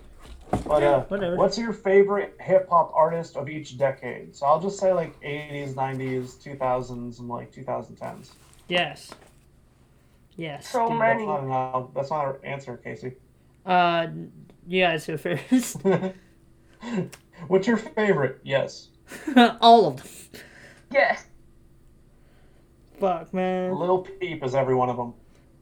[0.51, 1.37] But Yeah, uh, whatever.
[1.37, 4.35] what's your favorite hip hop artist of each decade?
[4.35, 8.31] So I'll just say like 80s, 90s, 2000s, and like 2010s.
[8.69, 9.11] Yes.
[10.37, 10.69] Yes.
[10.69, 10.99] So dude.
[10.99, 11.27] many.
[11.27, 13.13] That's not, an, uh, that's not an answer, Casey.
[13.67, 14.07] Uh,
[14.67, 15.79] you guys go first.
[17.49, 18.41] What's your favorite?
[18.43, 18.89] Yes.
[19.61, 20.07] All of them.
[20.91, 21.25] Yes.
[23.01, 23.75] Fuck, man.
[23.79, 25.15] Lil Peep is every one of them.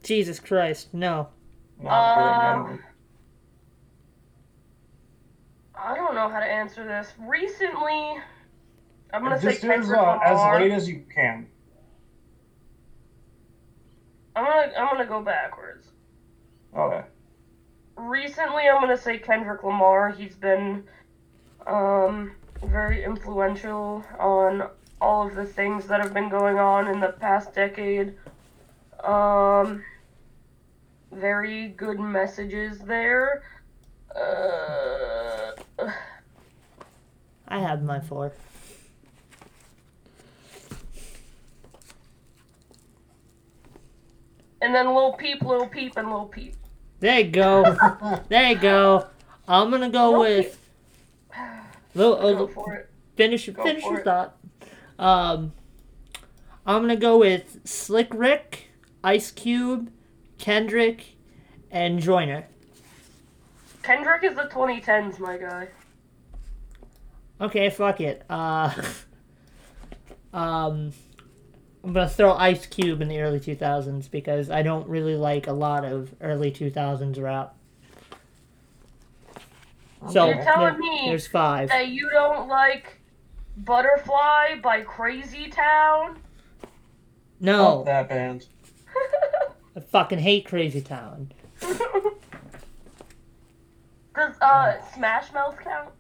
[0.03, 1.29] Jesus Christ, no.
[1.83, 2.79] Not very Um, many.
[5.77, 7.13] I don't know how to answer this.
[7.19, 8.17] Recently,
[9.13, 11.47] I'm gonna say Just do as, Kendrick uh, as late as you can.
[14.35, 15.89] I'm gonna I'm gonna go backwards.
[16.77, 17.03] Okay.
[17.97, 20.11] Recently, I'm gonna say Kendrick Lamar.
[20.11, 20.85] He's been
[21.67, 22.33] um,
[22.65, 24.69] very influential on
[25.01, 28.15] all of the things that have been going on in the past decade.
[29.05, 29.85] Um,
[31.13, 33.43] very good messages there.
[34.15, 35.06] Uh,
[37.49, 38.33] I have my four.
[44.67, 46.55] and then little Peep, little Peep, and little Peep.
[47.01, 47.77] There you go.
[48.29, 49.07] there you go.
[49.47, 50.59] I'm gonna go Lil with.
[51.95, 52.91] Lil, Go oh, for it.
[53.17, 54.05] finish Go finish your it.
[54.05, 54.37] thought.
[54.99, 55.53] Um,
[56.67, 58.71] I'm gonna go with Slick Rick,
[59.05, 59.91] Ice Cube,
[60.39, 61.15] Kendrick,
[61.71, 62.47] and Joyner.
[63.83, 65.69] Kendrick is the 2010s, my guy.
[67.41, 68.23] Okay, fuck it.
[68.31, 68.73] Uh,
[70.33, 70.93] um,
[71.85, 75.53] I'm gonna throw Ice Cube in the early 2000s because I don't really like a
[75.53, 77.55] lot of early 2000s rap.
[80.11, 81.69] So You're telling there- me there's five.
[81.69, 83.01] that you don't like
[83.59, 86.19] Butterfly by Crazy Town?
[87.41, 88.47] No, Fuck that band.
[89.77, 91.33] I fucking hate Crazy Town.
[94.15, 95.91] Does uh Smash Mouth count?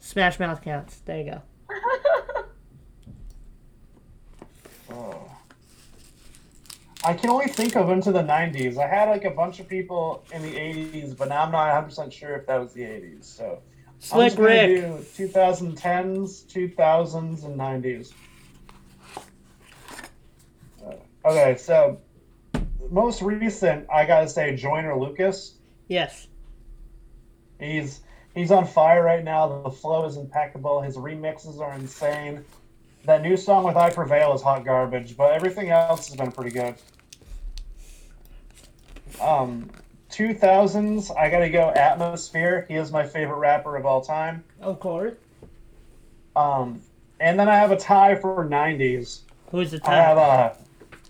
[0.00, 0.98] Smash Mouth counts.
[1.04, 1.42] There you go.
[4.92, 5.30] Oh.
[7.04, 8.76] I can only think of into the '90s.
[8.76, 11.82] I had like a bunch of people in the '80s, but now I'm not 100
[11.84, 13.24] percent sure if that was the '80s.
[13.24, 13.60] So
[14.12, 14.80] I'm just gonna Rick.
[15.16, 18.12] do 2010s, 2000s, and '90s.
[20.84, 20.94] Uh,
[21.24, 22.00] okay, so
[22.90, 25.54] most recent, I gotta say, Joyner Lucas.
[25.88, 26.26] Yes.
[27.60, 28.00] He's
[28.34, 29.62] he's on fire right now.
[29.62, 30.80] The flow is impeccable.
[30.80, 32.44] His remixes are insane.
[33.04, 36.50] That new song with I Prevail is hot garbage, but everything else has been pretty
[36.50, 36.74] good.
[39.20, 39.70] Um,
[40.10, 42.66] 2000s, I gotta go Atmosphere.
[42.68, 44.44] He is my favorite rapper of all time.
[44.60, 45.14] Of course.
[46.36, 46.80] Um,
[47.20, 49.20] and then I have a tie for 90s.
[49.50, 49.92] Who's the tie?
[49.92, 50.52] I have uh,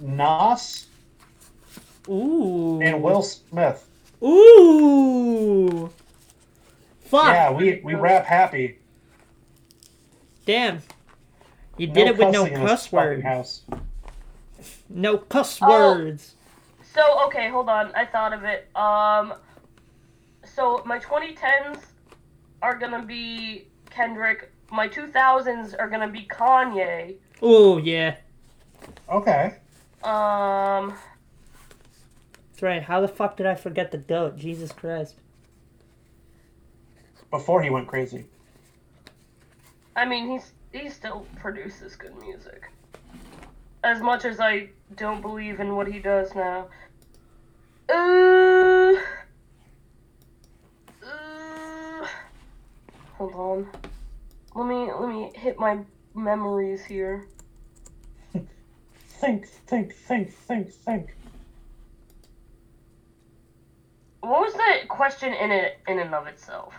[0.01, 0.87] Nas
[2.09, 2.81] Ooh.
[2.81, 3.87] and Will Smith.
[4.23, 5.91] Ooh.
[7.11, 7.27] Fuck.
[7.27, 8.79] Yeah, we, we rap happy.
[10.47, 10.81] Damn.
[11.77, 13.23] You did it with no cussing in this cuss words.
[13.25, 13.63] House.
[14.89, 15.69] No cuss Oh.
[15.69, 16.35] words.
[16.95, 17.93] So okay, hold on.
[17.97, 18.69] I thought of it.
[18.77, 19.35] Um,
[20.45, 21.81] so my 2010s
[22.63, 24.53] are gonna be Kendrick.
[24.71, 27.17] My 2000s are gonna be Kanye.
[27.43, 28.17] Oh, yeah.
[29.13, 29.57] Okay.
[30.05, 30.95] Um,
[32.53, 32.83] That's right.
[32.83, 34.37] How the fuck did I forget the goat?
[34.37, 35.17] Jesus Christ.
[37.31, 38.27] Before he went crazy.
[39.95, 42.71] I mean he's he still produces good music.
[43.83, 46.69] As much as I don't believe in what he does now.
[47.89, 48.95] Uh,
[51.05, 52.07] uh,
[53.15, 53.69] hold on.
[54.55, 55.79] Let me let me hit my
[56.15, 57.27] memories here.
[59.21, 61.15] Think, think, think, think, think.
[64.21, 66.73] What was the question in it in and of itself?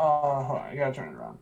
[0.00, 1.38] Uh, hold on, I gotta turn it around.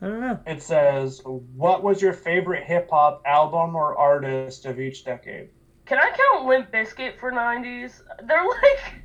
[0.00, 0.38] I don't know.
[0.46, 5.48] It says, "What was your favorite hip hop album or artist of each decade?"
[5.84, 8.02] Can I count Limp Bizkit for '90s?
[8.22, 9.02] They're like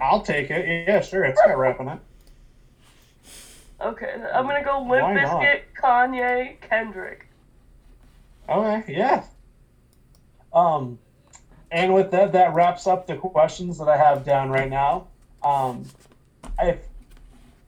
[0.00, 0.88] I'll take it.
[0.88, 1.24] Yeah, sure.
[1.24, 1.98] It's got rap in it.
[3.82, 4.14] okay.
[4.32, 5.42] I'm gonna go Limp Why not?
[5.42, 7.26] Bizkit, Kanye, Kendrick.
[8.48, 9.24] Okay, yeah.
[10.54, 10.98] Um,
[11.70, 15.08] and with that, that wraps up the questions that I have down right now.
[15.42, 15.84] Um,
[16.58, 16.78] if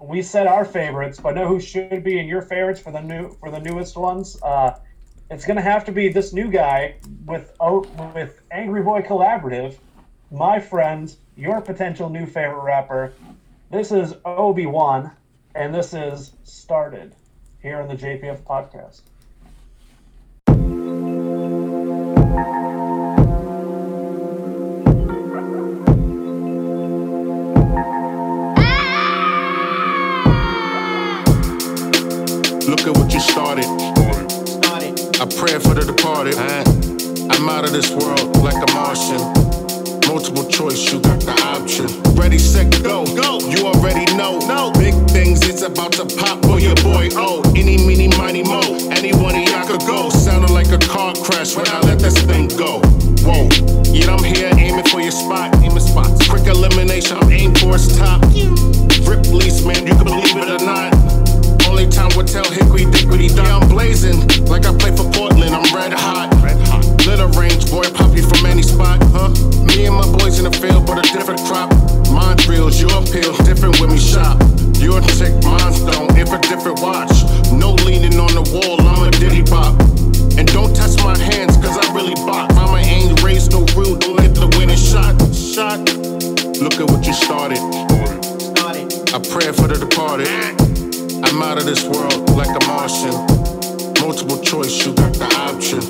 [0.00, 3.36] we said our favorites, but know who should be in your favorites for the new
[3.40, 4.40] for the newest ones?
[4.42, 4.78] Uh,
[5.30, 6.96] it's gonna have to be this new guy
[7.26, 7.80] with oh,
[8.14, 9.76] with Angry Boy Collaborative,
[10.30, 13.12] my friend, your potential new favorite rapper.
[13.70, 15.10] This is Obi Wan,
[15.54, 17.14] and this is started
[17.60, 19.02] here on the JPF podcast.
[35.20, 36.38] I pray for the departed.
[36.38, 39.18] I'm out of this world like a Martian.
[40.06, 41.90] Multiple choice, you got the option.
[42.14, 43.02] Ready, set, go.
[43.18, 43.42] Go.
[43.50, 44.38] You already know.
[44.46, 44.70] No.
[44.78, 47.10] Big things, it's about to pop for your boy.
[47.18, 48.62] Oh, any, meeny, miny, mo.
[48.94, 50.08] Any one of y'all could go.
[50.08, 52.78] Sounded like a car crash when I let this thing go.
[53.26, 53.50] Whoa.
[53.90, 55.50] Yet I'm here aiming for your spot.
[55.66, 56.28] Aiming spots.
[56.28, 58.22] Quick elimination, I'm aiming for its top.
[59.02, 61.07] Rip lease, man, you can believe it or not.
[61.78, 63.46] Only time will tell Hickory Dickory Dock.
[63.46, 64.18] Yeah, I'm blazing
[64.50, 65.54] like I play for Portland.
[65.54, 66.26] I'm red hot.
[66.42, 66.82] Red hot.
[67.06, 69.30] Little range, boy, pop you from any spot, huh?
[69.62, 71.70] Me and my boys in the field, but a different crop.
[72.10, 74.42] Mine drills, your pills, different when we shop.
[74.82, 77.14] Your chick, mine's don't, if a different watch.
[77.54, 79.78] No leaning on the wall, I'm a diddy bop.
[80.34, 82.58] And don't touch my hands, cause I really bop.
[82.58, 85.14] Mama ain't raised no real, don't get the winning shot.
[85.30, 85.78] Shot.
[86.58, 87.62] Look at what you started.
[89.14, 90.57] I pray for the departed.
[91.24, 93.12] I'm out of this world like a Martian.
[94.00, 95.80] Multiple choice, you got the option.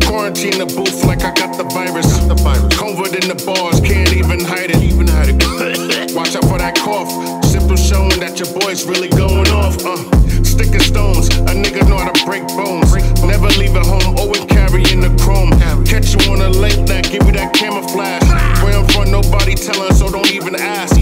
[0.00, 2.06] Quarantine the booth like I got the virus.
[2.28, 2.74] The virus.
[2.74, 4.82] COVID in the bars, can't even hide it.
[4.82, 6.14] Even hide it.
[6.14, 7.43] Watch out for that cough.
[7.64, 9.80] Symptoms showing that your boy's really going off.
[9.80, 9.96] Uh,
[10.44, 12.92] sticking stones, a nigga know how to break bones.
[13.24, 15.48] Never leave at home, always carrying the chrome.
[15.88, 18.20] Catch you on a late night, give you that camouflage.
[18.60, 20.92] Where I'm from, nobody telling, so don't even ask.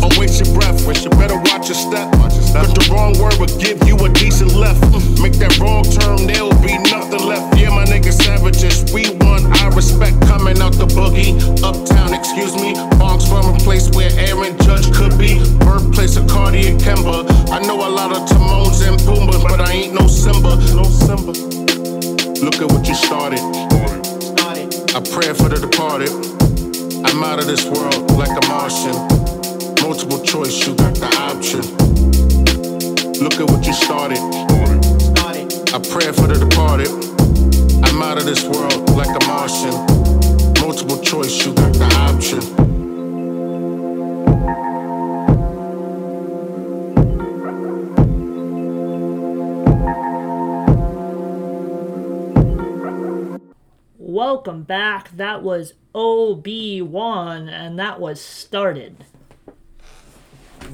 [0.00, 2.08] Or waste your breath, you better watch your step.
[2.56, 4.80] Cause the wrong word would give you a decent left.
[5.20, 7.60] Make that wrong turn, there'll be nothing left.
[7.60, 9.44] Yeah, my nigga savages, we won.
[9.60, 11.36] I respect coming out the boogie.
[11.60, 12.72] Uptown, excuse me.
[12.96, 15.36] Bronx from a place where Aaron Judge could be.
[16.06, 17.26] Birthplace of Cardi and Kemba.
[17.50, 20.54] I know a lot of Timones and Pumbas, but I ain't no Simba.
[20.74, 21.32] No Simba.
[22.44, 23.40] Look at what you started.
[24.94, 26.10] I pray for the departed.
[27.04, 28.94] I'm out of this world like a Martian.
[29.82, 31.62] Multiple choice, you got the option.
[33.20, 34.18] Look at what you started.
[35.74, 36.90] I pray for the departed.
[37.84, 39.74] I'm out of this world like a Martian.
[40.62, 42.65] Multiple choice, you got the option.
[54.36, 55.16] Welcome back.
[55.16, 59.02] That was OB1, and that was Started.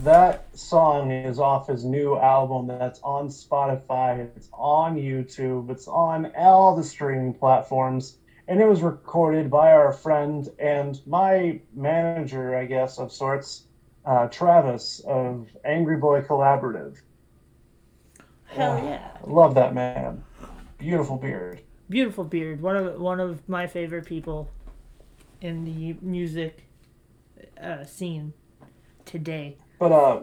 [0.03, 6.33] That song is off his new album that's on Spotify, it's on YouTube, it's on
[6.37, 8.17] all the streaming platforms,
[8.49, 13.67] and it was recorded by our friend and my manager, I guess, of sorts,
[14.05, 16.97] uh, Travis of Angry Boy Collaborative.
[18.47, 19.17] Hell yeah.
[19.25, 20.25] Love that man.
[20.79, 21.63] Beautiful beard.
[21.93, 22.63] Beautiful beard.
[22.63, 24.51] One of one of my favorite people
[25.43, 26.65] in the music
[27.63, 28.33] uh, scene
[29.05, 29.59] today.
[29.79, 30.23] But uh,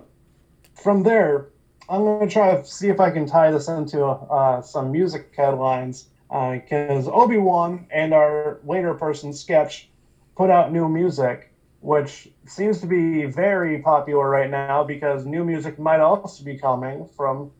[0.74, 1.49] from there,
[1.88, 5.32] I'm going to try to see if I can tie this into uh, some music
[5.38, 9.89] headlines because uh, Obi Wan and our later person sketch
[10.36, 15.78] put out new music, which seems to be very popular right now because new music
[15.78, 17.51] might also be coming from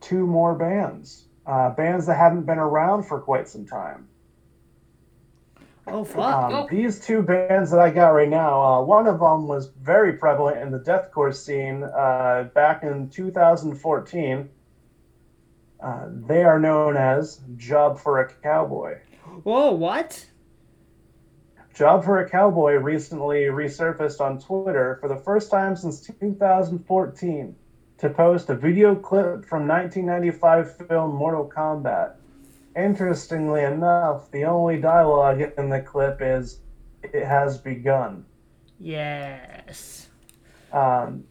[0.00, 4.06] two more bands, uh, bands that haven't been around for quite some time.
[5.86, 6.52] Oh fuck!
[6.52, 10.12] Um, these two bands that I got right now, uh, one of them was very
[10.12, 14.50] prevalent in the deathcore scene uh, back in 2014.
[15.80, 18.98] Uh, they are known as Job for a Cowboy.
[19.44, 19.72] Whoa!
[19.72, 20.26] What?
[21.74, 27.56] Job for a Cowboy recently resurfaced on Twitter for the first time since 2014
[27.98, 32.14] to post a video clip from 1995 film Mortal Kombat.
[32.76, 36.60] Interestingly enough, the only dialogue in the clip is
[37.02, 38.24] "It has begun."
[38.78, 40.08] Yes.
[40.72, 41.24] Um,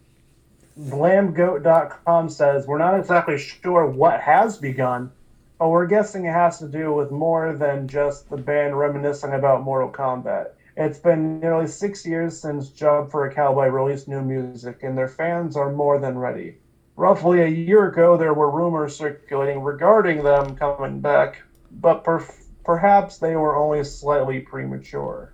[0.78, 5.12] Lambgoat.com says we're not exactly sure what has begun,
[5.58, 9.64] but we're guessing it has to do with more than just the band reminiscing about
[9.64, 10.52] Mortal Kombat.
[10.80, 15.08] It's been nearly six years since Job for a Cowboy released new music, and their
[15.08, 16.58] fans are more than ready.
[16.96, 22.26] Roughly a year ago, there were rumors circulating regarding them coming back, but per-
[22.64, 25.34] perhaps they were only slightly premature.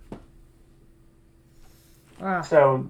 [2.22, 2.88] Ah, So,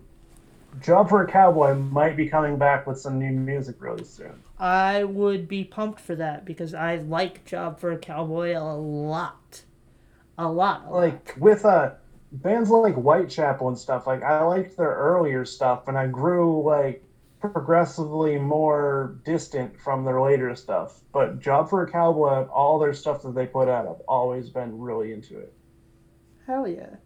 [0.80, 4.40] Job for a Cowboy might be coming back with some new music really soon.
[4.60, 9.62] I would be pumped for that because I like Job for a Cowboy a lot,
[10.38, 10.84] a lot.
[10.86, 10.92] a lot.
[10.92, 11.92] Like with uh
[12.42, 17.02] bands like Whitechapel and stuff, like I liked their earlier stuff and I grew like
[17.40, 21.00] progressively more distant from their later stuff.
[21.12, 24.78] But Job for a Cowboy, all their stuff that they put out, I've always been
[24.78, 25.52] really into it.
[26.46, 26.96] hell yeah.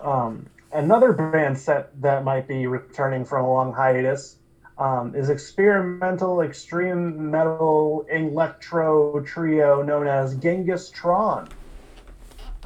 [0.00, 4.36] Um, another band set that might be returning from a long hiatus
[4.78, 11.48] um, is experimental extreme metal electro trio known as Genghis Tron.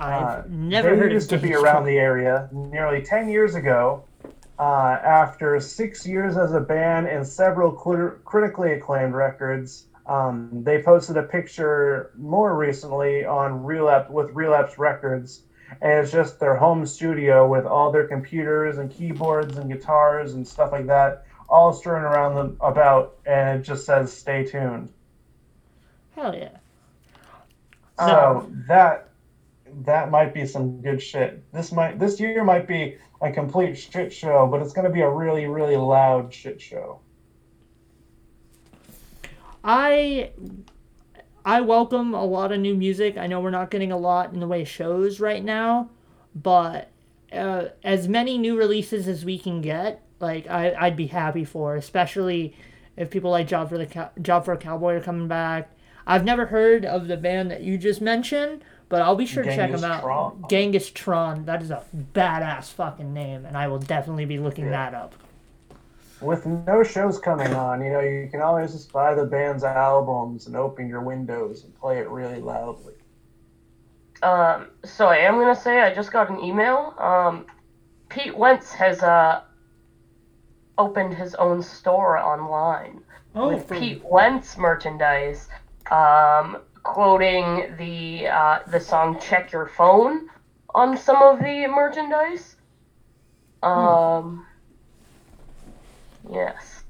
[0.03, 4.05] I've Uh, never they heard used to be around the area nearly 10 years ago.
[4.59, 10.83] Uh, after six years as a band and several cl- critically acclaimed records, um, they
[10.83, 15.43] posted a picture more recently on Relapse with Relapse Records,
[15.81, 20.47] and it's just their home studio with all their computers and keyboards and guitars and
[20.47, 24.93] stuff like that, all strewn around them about, and it just says "Stay tuned."
[26.15, 26.49] Hell yeah.
[27.99, 29.09] So that
[29.85, 31.43] that might be some good shit.
[31.53, 35.01] This might this year might be a complete shit show, but it's going to be
[35.01, 37.01] a really really loud shit show.
[39.65, 40.31] I
[41.45, 43.17] I welcome a lot of new music.
[43.17, 45.91] I know we're not getting a lot in the way of shows right now,
[46.35, 46.91] but
[47.33, 51.77] uh, as many new releases as we can get, like I, I'd be happy for,
[51.77, 52.55] especially
[52.97, 55.71] if people like Job for the Cow- Job for a Cowboy are coming back.
[56.07, 59.57] I've never heard of the band that you just mentioned, but I'll be sure to
[59.57, 60.03] check him out.
[60.03, 60.45] Genghis-Tron.
[60.51, 61.45] Genghis Tron.
[61.47, 61.83] That is a
[62.13, 65.15] badass fucking name, and I will definitely be looking that up.
[66.21, 70.47] With no shows coming on, you know, you can always just buy the band's albums
[70.47, 72.93] and open your windows and play it really loudly.
[74.23, 76.95] Um, so I am gonna say I just got an email.
[76.99, 77.47] Um,
[78.11, 79.41] Pete Wentz has uh
[80.77, 83.01] opened his own store online
[83.35, 85.49] Oh, with for- Pete Wentz merchandise,
[85.91, 90.29] um, quoting the uh, the song "Check Your Phone"
[90.75, 92.57] on some of the merchandise.
[93.63, 94.47] Um,
[96.31, 96.83] yes,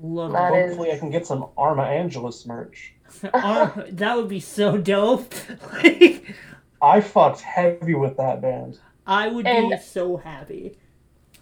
[0.00, 0.58] love That that.
[0.58, 2.92] is- Hopefully, I can get some Arma Angelus merch.
[3.34, 5.32] Ar- that would be so dope.
[5.74, 6.34] like,
[6.82, 8.78] I fucked heavy with that band.
[9.06, 10.76] I would be so happy.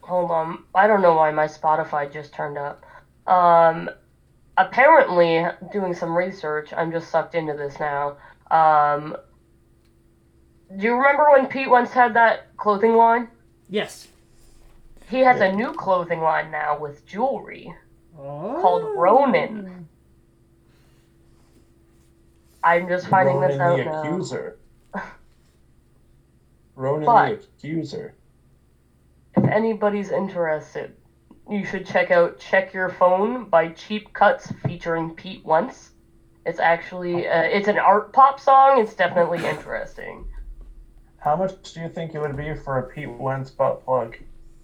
[0.03, 0.65] hold on.
[0.75, 2.85] I don't know why my Spotify just turned up.
[3.27, 3.89] Um,
[4.57, 8.17] apparently, doing some research, I'm just sucked into this now.
[8.51, 9.17] Um,
[10.77, 13.29] do you remember when Pete once had that clothing line?
[13.69, 14.09] Yes.
[15.09, 17.75] He has a new clothing line now with jewelry
[18.19, 18.59] Oh.
[18.61, 19.89] called Ronin.
[22.63, 24.01] I'm just finding Ronan this out the now.
[24.03, 24.57] accuser.
[26.77, 27.35] Ronan But- the
[27.69, 28.15] accuser.
[29.37, 30.97] If anybody's interested,
[31.51, 35.91] you should check out Check Your Phone by Cheap Cuts featuring Pete Wentz.
[36.47, 38.81] It's actually uh, it's an art pop song.
[38.81, 40.27] It's definitely interesting.
[41.19, 44.17] How much do you think it would be for a Pete Wentz butt plug?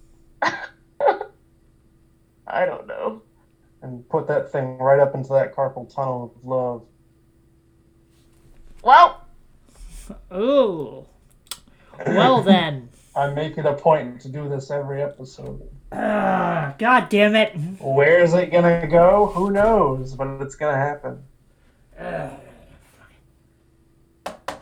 [0.42, 0.56] I
[2.66, 3.22] don't know.
[3.82, 6.84] And put that thing right up into that carpal tunnel of love.
[8.82, 9.26] Well,
[10.32, 11.06] Ooh.
[12.06, 12.88] Well then.
[13.14, 15.62] I make it a point to do this every episode.
[15.90, 17.54] God damn it.
[17.80, 19.26] Where is it gonna go?
[19.34, 20.14] Who knows?
[20.14, 21.22] But it's gonna happen.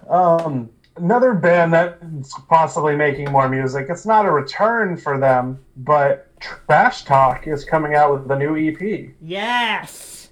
[0.08, 3.86] Um, another band that's possibly making more music.
[3.90, 8.56] It's not a return for them, but Trash Talk is coming out with the new
[8.56, 9.10] EP.
[9.20, 10.30] Yes.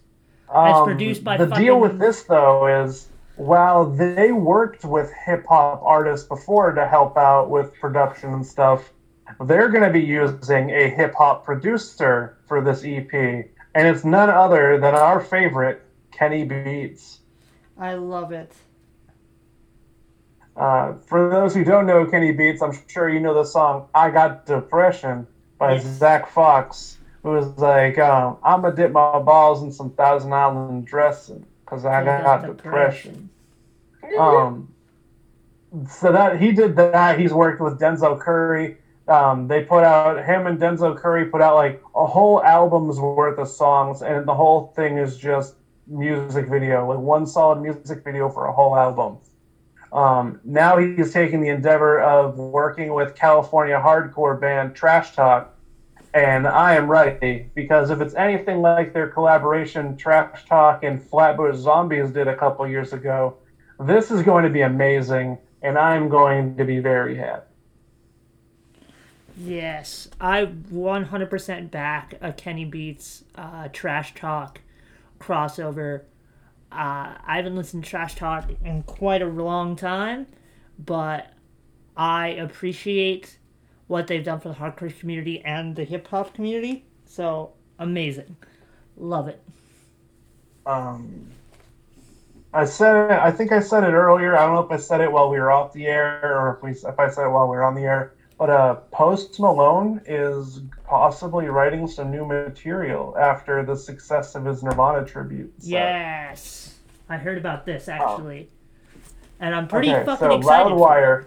[0.49, 5.45] Um, produced by the fucking- deal with this though is while they worked with hip
[5.47, 8.93] hop artists before to help out with production and stuff,
[9.45, 14.31] they're going to be using a hip hop producer for this EP, and it's none
[14.31, 17.21] other than our favorite Kenny Beats.
[17.79, 18.53] I love it.
[20.57, 24.11] Uh, for those who don't know Kenny Beats, I'm sure you know the song "I
[24.11, 25.27] Got Depression"
[25.59, 25.85] by Yes.
[25.85, 30.87] Zach Fox, who was like, um, "I'm gonna dip my balls in some Thousand Island
[30.87, 33.29] dressing because I got, depression."
[34.19, 34.73] Um,
[35.91, 37.19] so that he did that.
[37.19, 38.79] He's worked with Denzel Curry.
[39.09, 43.39] Um, they put out him and Denzel Curry put out like a whole album's worth
[43.39, 45.55] of songs, and the whole thing is just
[45.87, 49.19] music video, like one solid music video for a whole album.
[49.93, 55.57] Um, now he's taking the endeavor of working with California hardcore band Trash Talk,
[56.13, 61.57] and I am ready because if it's anything like their collaboration Trash Talk and Flatbush
[61.57, 63.37] Zombies did a couple years ago,
[63.79, 67.46] this is going to be amazing, and I'm going to be very happy.
[69.37, 74.61] Yes, I 100% back a Kenny Beats uh, Trash Talk
[75.21, 76.03] crossover.
[76.73, 80.27] Uh, I haven't listened to Trash Talk in quite a long time,
[80.79, 81.33] but
[81.97, 83.39] I appreciate
[83.89, 86.85] what they've done for the hardcore community and the hip hop community.
[87.05, 88.37] So amazing,
[88.97, 89.43] love it.
[90.65, 91.31] Um,
[92.53, 93.13] I said.
[93.13, 94.37] I think I said it earlier.
[94.37, 96.63] I don't know if I said it while we were off the air or if
[96.63, 98.16] we if I said it while we were on the air.
[98.39, 104.63] But uh, Post Malone is possibly writing some new material after the success of his
[104.63, 105.55] Nirvana tribute.
[105.61, 106.75] Yes,
[107.09, 108.51] I heard about this actually,
[109.41, 110.73] and I'm pretty okay, fucking so excited.
[110.73, 111.25] Loudwire,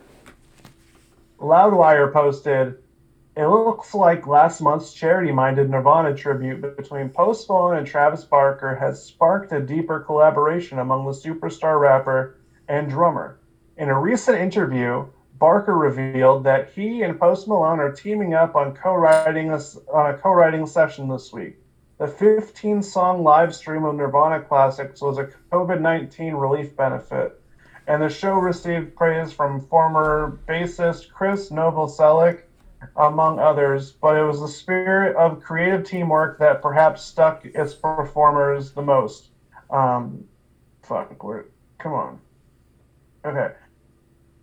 [1.40, 2.78] Loudwire posted.
[3.36, 9.02] It looks like last month's charity-minded Nirvana tribute between Post Malone and Travis Barker has
[9.02, 12.38] sparked a deeper collaboration among the superstar rapper
[12.68, 13.40] and drummer.
[13.78, 15.06] In a recent interview,
[15.40, 19.60] Barker revealed that he and Post Malone are teaming up on co-writing a,
[19.94, 21.58] on a co-writing session this week.
[21.98, 27.40] The 15-song live stream of Nirvana classics was a COVID-19 relief benefit
[27.90, 32.44] and the show received praise from former bassist Chris Novoselic,
[32.96, 33.92] among others.
[33.92, 39.30] But it was the spirit of creative teamwork that perhaps stuck its performers the most.
[39.72, 40.24] Um,
[40.84, 41.18] fuck?
[41.80, 42.20] Come on.
[43.26, 43.56] Okay.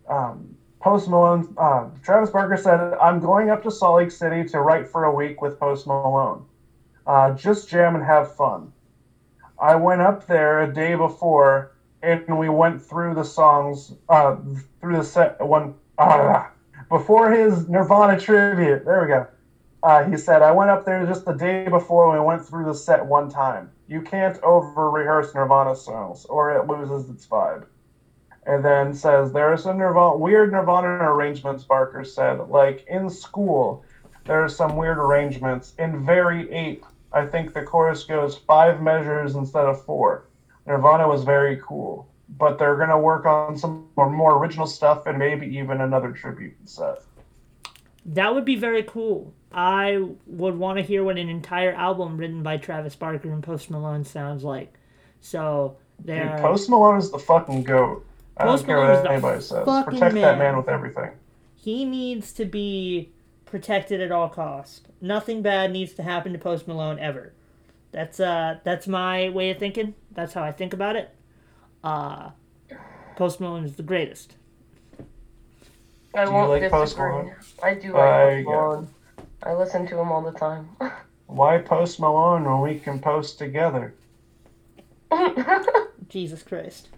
[0.09, 4.61] Um, Post Malone, uh, Travis Barker said, "I'm going up to Salt Lake City to
[4.61, 6.45] write for a week with Post Malone.
[7.05, 8.71] Uh, just jam and have fun."
[9.59, 11.71] I went up there a day before
[12.03, 14.35] and we went through the songs uh,
[14.79, 16.45] through the set one uh,
[16.89, 18.85] before his Nirvana tribute.
[18.85, 19.27] There we go.
[19.83, 22.73] Uh, he said, "I went up there just the day before we went through the
[22.73, 23.71] set one time.
[23.87, 27.65] You can't over rehearse Nirvana songs, or it loses its vibe."
[28.47, 33.83] And then says, "There are some Nirvana weird Nirvana arrangements." Barker said, "Like in school,
[34.23, 35.73] there are some weird arrangements.
[35.77, 40.27] In Very Ape, I think the chorus goes five measures instead of four.
[40.65, 45.17] Nirvana was very cool, but they're gonna work on some more, more original stuff and
[45.17, 46.99] maybe even another tribute set.
[48.05, 49.33] That would be very cool.
[49.51, 53.69] I would want to hear what an entire album written by Travis Barker and Post
[53.69, 54.73] Malone sounds like.
[55.19, 56.37] So there.
[56.39, 58.06] Post Malone is the fucking goat.
[58.37, 59.65] I Post don't care Malone is what the anybody says.
[59.65, 60.39] fucking Protect that man.
[60.39, 61.11] man with everything.
[61.55, 63.11] he needs to be
[63.45, 64.81] protected at all costs.
[65.01, 67.33] Nothing bad needs to happen to Post Malone ever.
[67.91, 69.95] That's uh that's my way of thinking.
[70.11, 71.09] That's how I think about it.
[71.83, 72.31] Uh
[73.15, 74.35] Post Malone is the greatest.
[76.13, 76.97] I Do you won't like Post.
[76.97, 77.33] Malone?
[77.63, 78.55] I do Uh, like Post yeah.
[78.55, 78.87] Malone.
[79.43, 80.69] I listen to him all the time.
[81.27, 83.93] Why post Malone when we can post together?
[86.09, 86.89] Jesus Christ.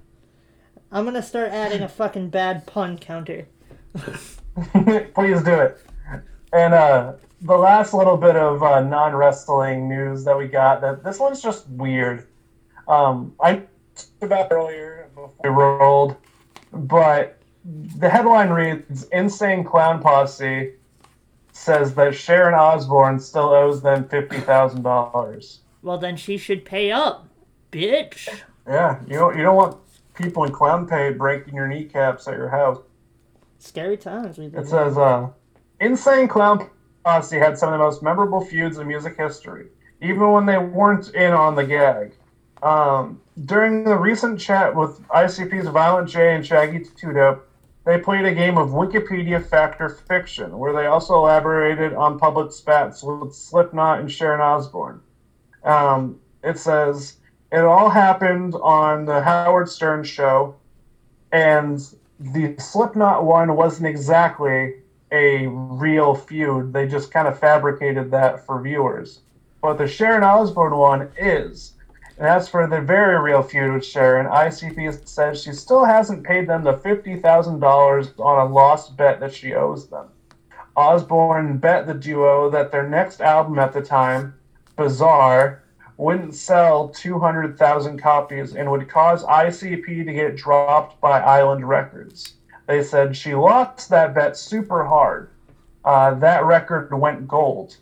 [0.91, 3.47] I'm gonna start adding a fucking bad pun counter.
[3.95, 5.81] Please do it.
[6.51, 11.03] And uh, the last little bit of uh, non wrestling news that we got that
[11.03, 12.27] this one's just weird.
[12.87, 13.63] Um, I
[13.95, 16.15] talked about earlier before we rolled,
[16.73, 20.73] but the headline reads "Insane Clown Posse
[21.51, 26.91] says that Sharon Osbourne still owes them fifty thousand dollars." Well, then she should pay
[26.91, 27.29] up,
[27.71, 28.27] bitch.
[28.67, 29.77] Yeah, you don't you don't want
[30.19, 32.79] people in clown pay breaking your kneecaps at your house.
[33.57, 35.29] Scary times we It says, uh,
[35.79, 36.69] Insane Clown
[37.03, 39.67] Posse had some of the most memorable feuds in music history,
[40.01, 42.13] even when they weren't in on the gag.
[42.61, 47.47] Um, during the recent chat with ICP's Violent J and Shaggy Two Dope,
[47.85, 52.51] they played a game of Wikipedia Fact or Fiction, where they also elaborated on public
[52.51, 54.99] spats with Slipknot and Sharon Osbourne.
[55.63, 57.18] Um, it says,
[57.51, 60.55] it all happened on the Howard Stern show,
[61.31, 61.79] and
[62.19, 64.75] the Slipknot one wasn't exactly
[65.11, 66.73] a real feud.
[66.73, 69.21] They just kind of fabricated that for viewers.
[69.61, 71.73] But the Sharon Osbourne one is.
[72.17, 76.47] And as for the very real feud with Sharon, ICP says she still hasn't paid
[76.47, 80.07] them the $50,000 on a lost bet that she owes them.
[80.75, 84.35] Osbourne bet the duo that their next album at the time,
[84.75, 85.63] Bizarre,
[85.99, 92.35] wouldn't sell 200,000 copies and would cause ICP to get dropped by Island Records.
[92.67, 95.31] They said she lost that bet super hard.
[95.83, 97.75] Uh, that record went gold,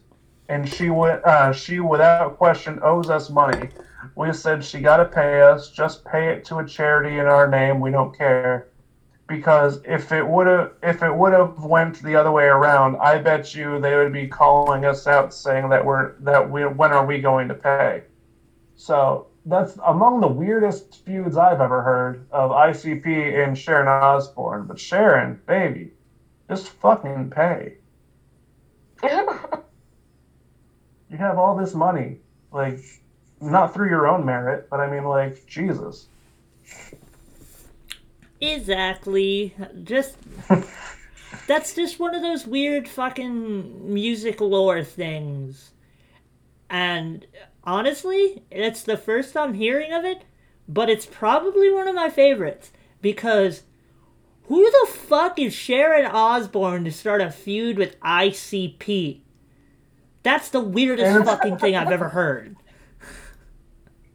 [0.50, 3.70] and she would uh, she without question owes us money.
[4.16, 5.70] We said she got to pay us.
[5.70, 7.80] Just pay it to a charity in our name.
[7.80, 8.70] We don't care.
[9.28, 13.18] Because if it would have if it would have went the other way around, I
[13.18, 17.06] bet you they would be calling us out saying that we're that we when are
[17.06, 18.04] we going to pay?
[18.76, 24.66] So that's among the weirdest feuds I've ever heard of ICP and Sharon Osbourne.
[24.66, 25.92] But Sharon, baby,
[26.50, 27.78] just fucking pay.
[31.10, 32.18] You have all this money,
[32.52, 32.80] like
[33.40, 36.08] not through your own merit, but I mean, like Jesus.
[38.40, 39.54] Exactly.
[39.84, 40.18] Just
[41.48, 45.72] that's just one of those weird fucking music lore things.
[46.70, 47.26] And
[47.64, 50.24] honestly, it's the first time hearing of it,
[50.68, 52.72] but it's probably one of my favorites
[53.02, 53.64] because
[54.44, 59.22] who the fuck is Sharon Osbourne to start a feud with ICP?
[60.24, 62.56] That's the weirdest fucking thing I've ever heard.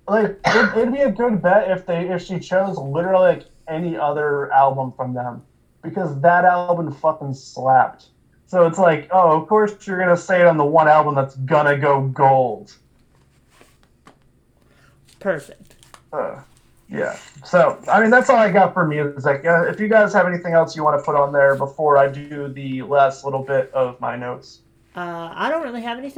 [0.08, 3.96] Like it, it'd be a good bet if they if she chose literally like any
[3.96, 5.42] other album from them,
[5.82, 8.06] because that album fucking slapped.
[8.46, 11.36] So it's like, oh, of course you're gonna say it on the one album that's
[11.36, 12.76] gonna go gold.
[15.20, 15.76] Perfect.
[16.12, 16.42] Uh,
[16.88, 17.16] yeah.
[17.44, 19.46] So I mean, that's all I got for music.
[19.46, 22.08] Uh, if you guys have anything else you want to put on there before I
[22.08, 24.60] do the last little bit of my notes.
[24.94, 26.10] Uh, I don't really have anything.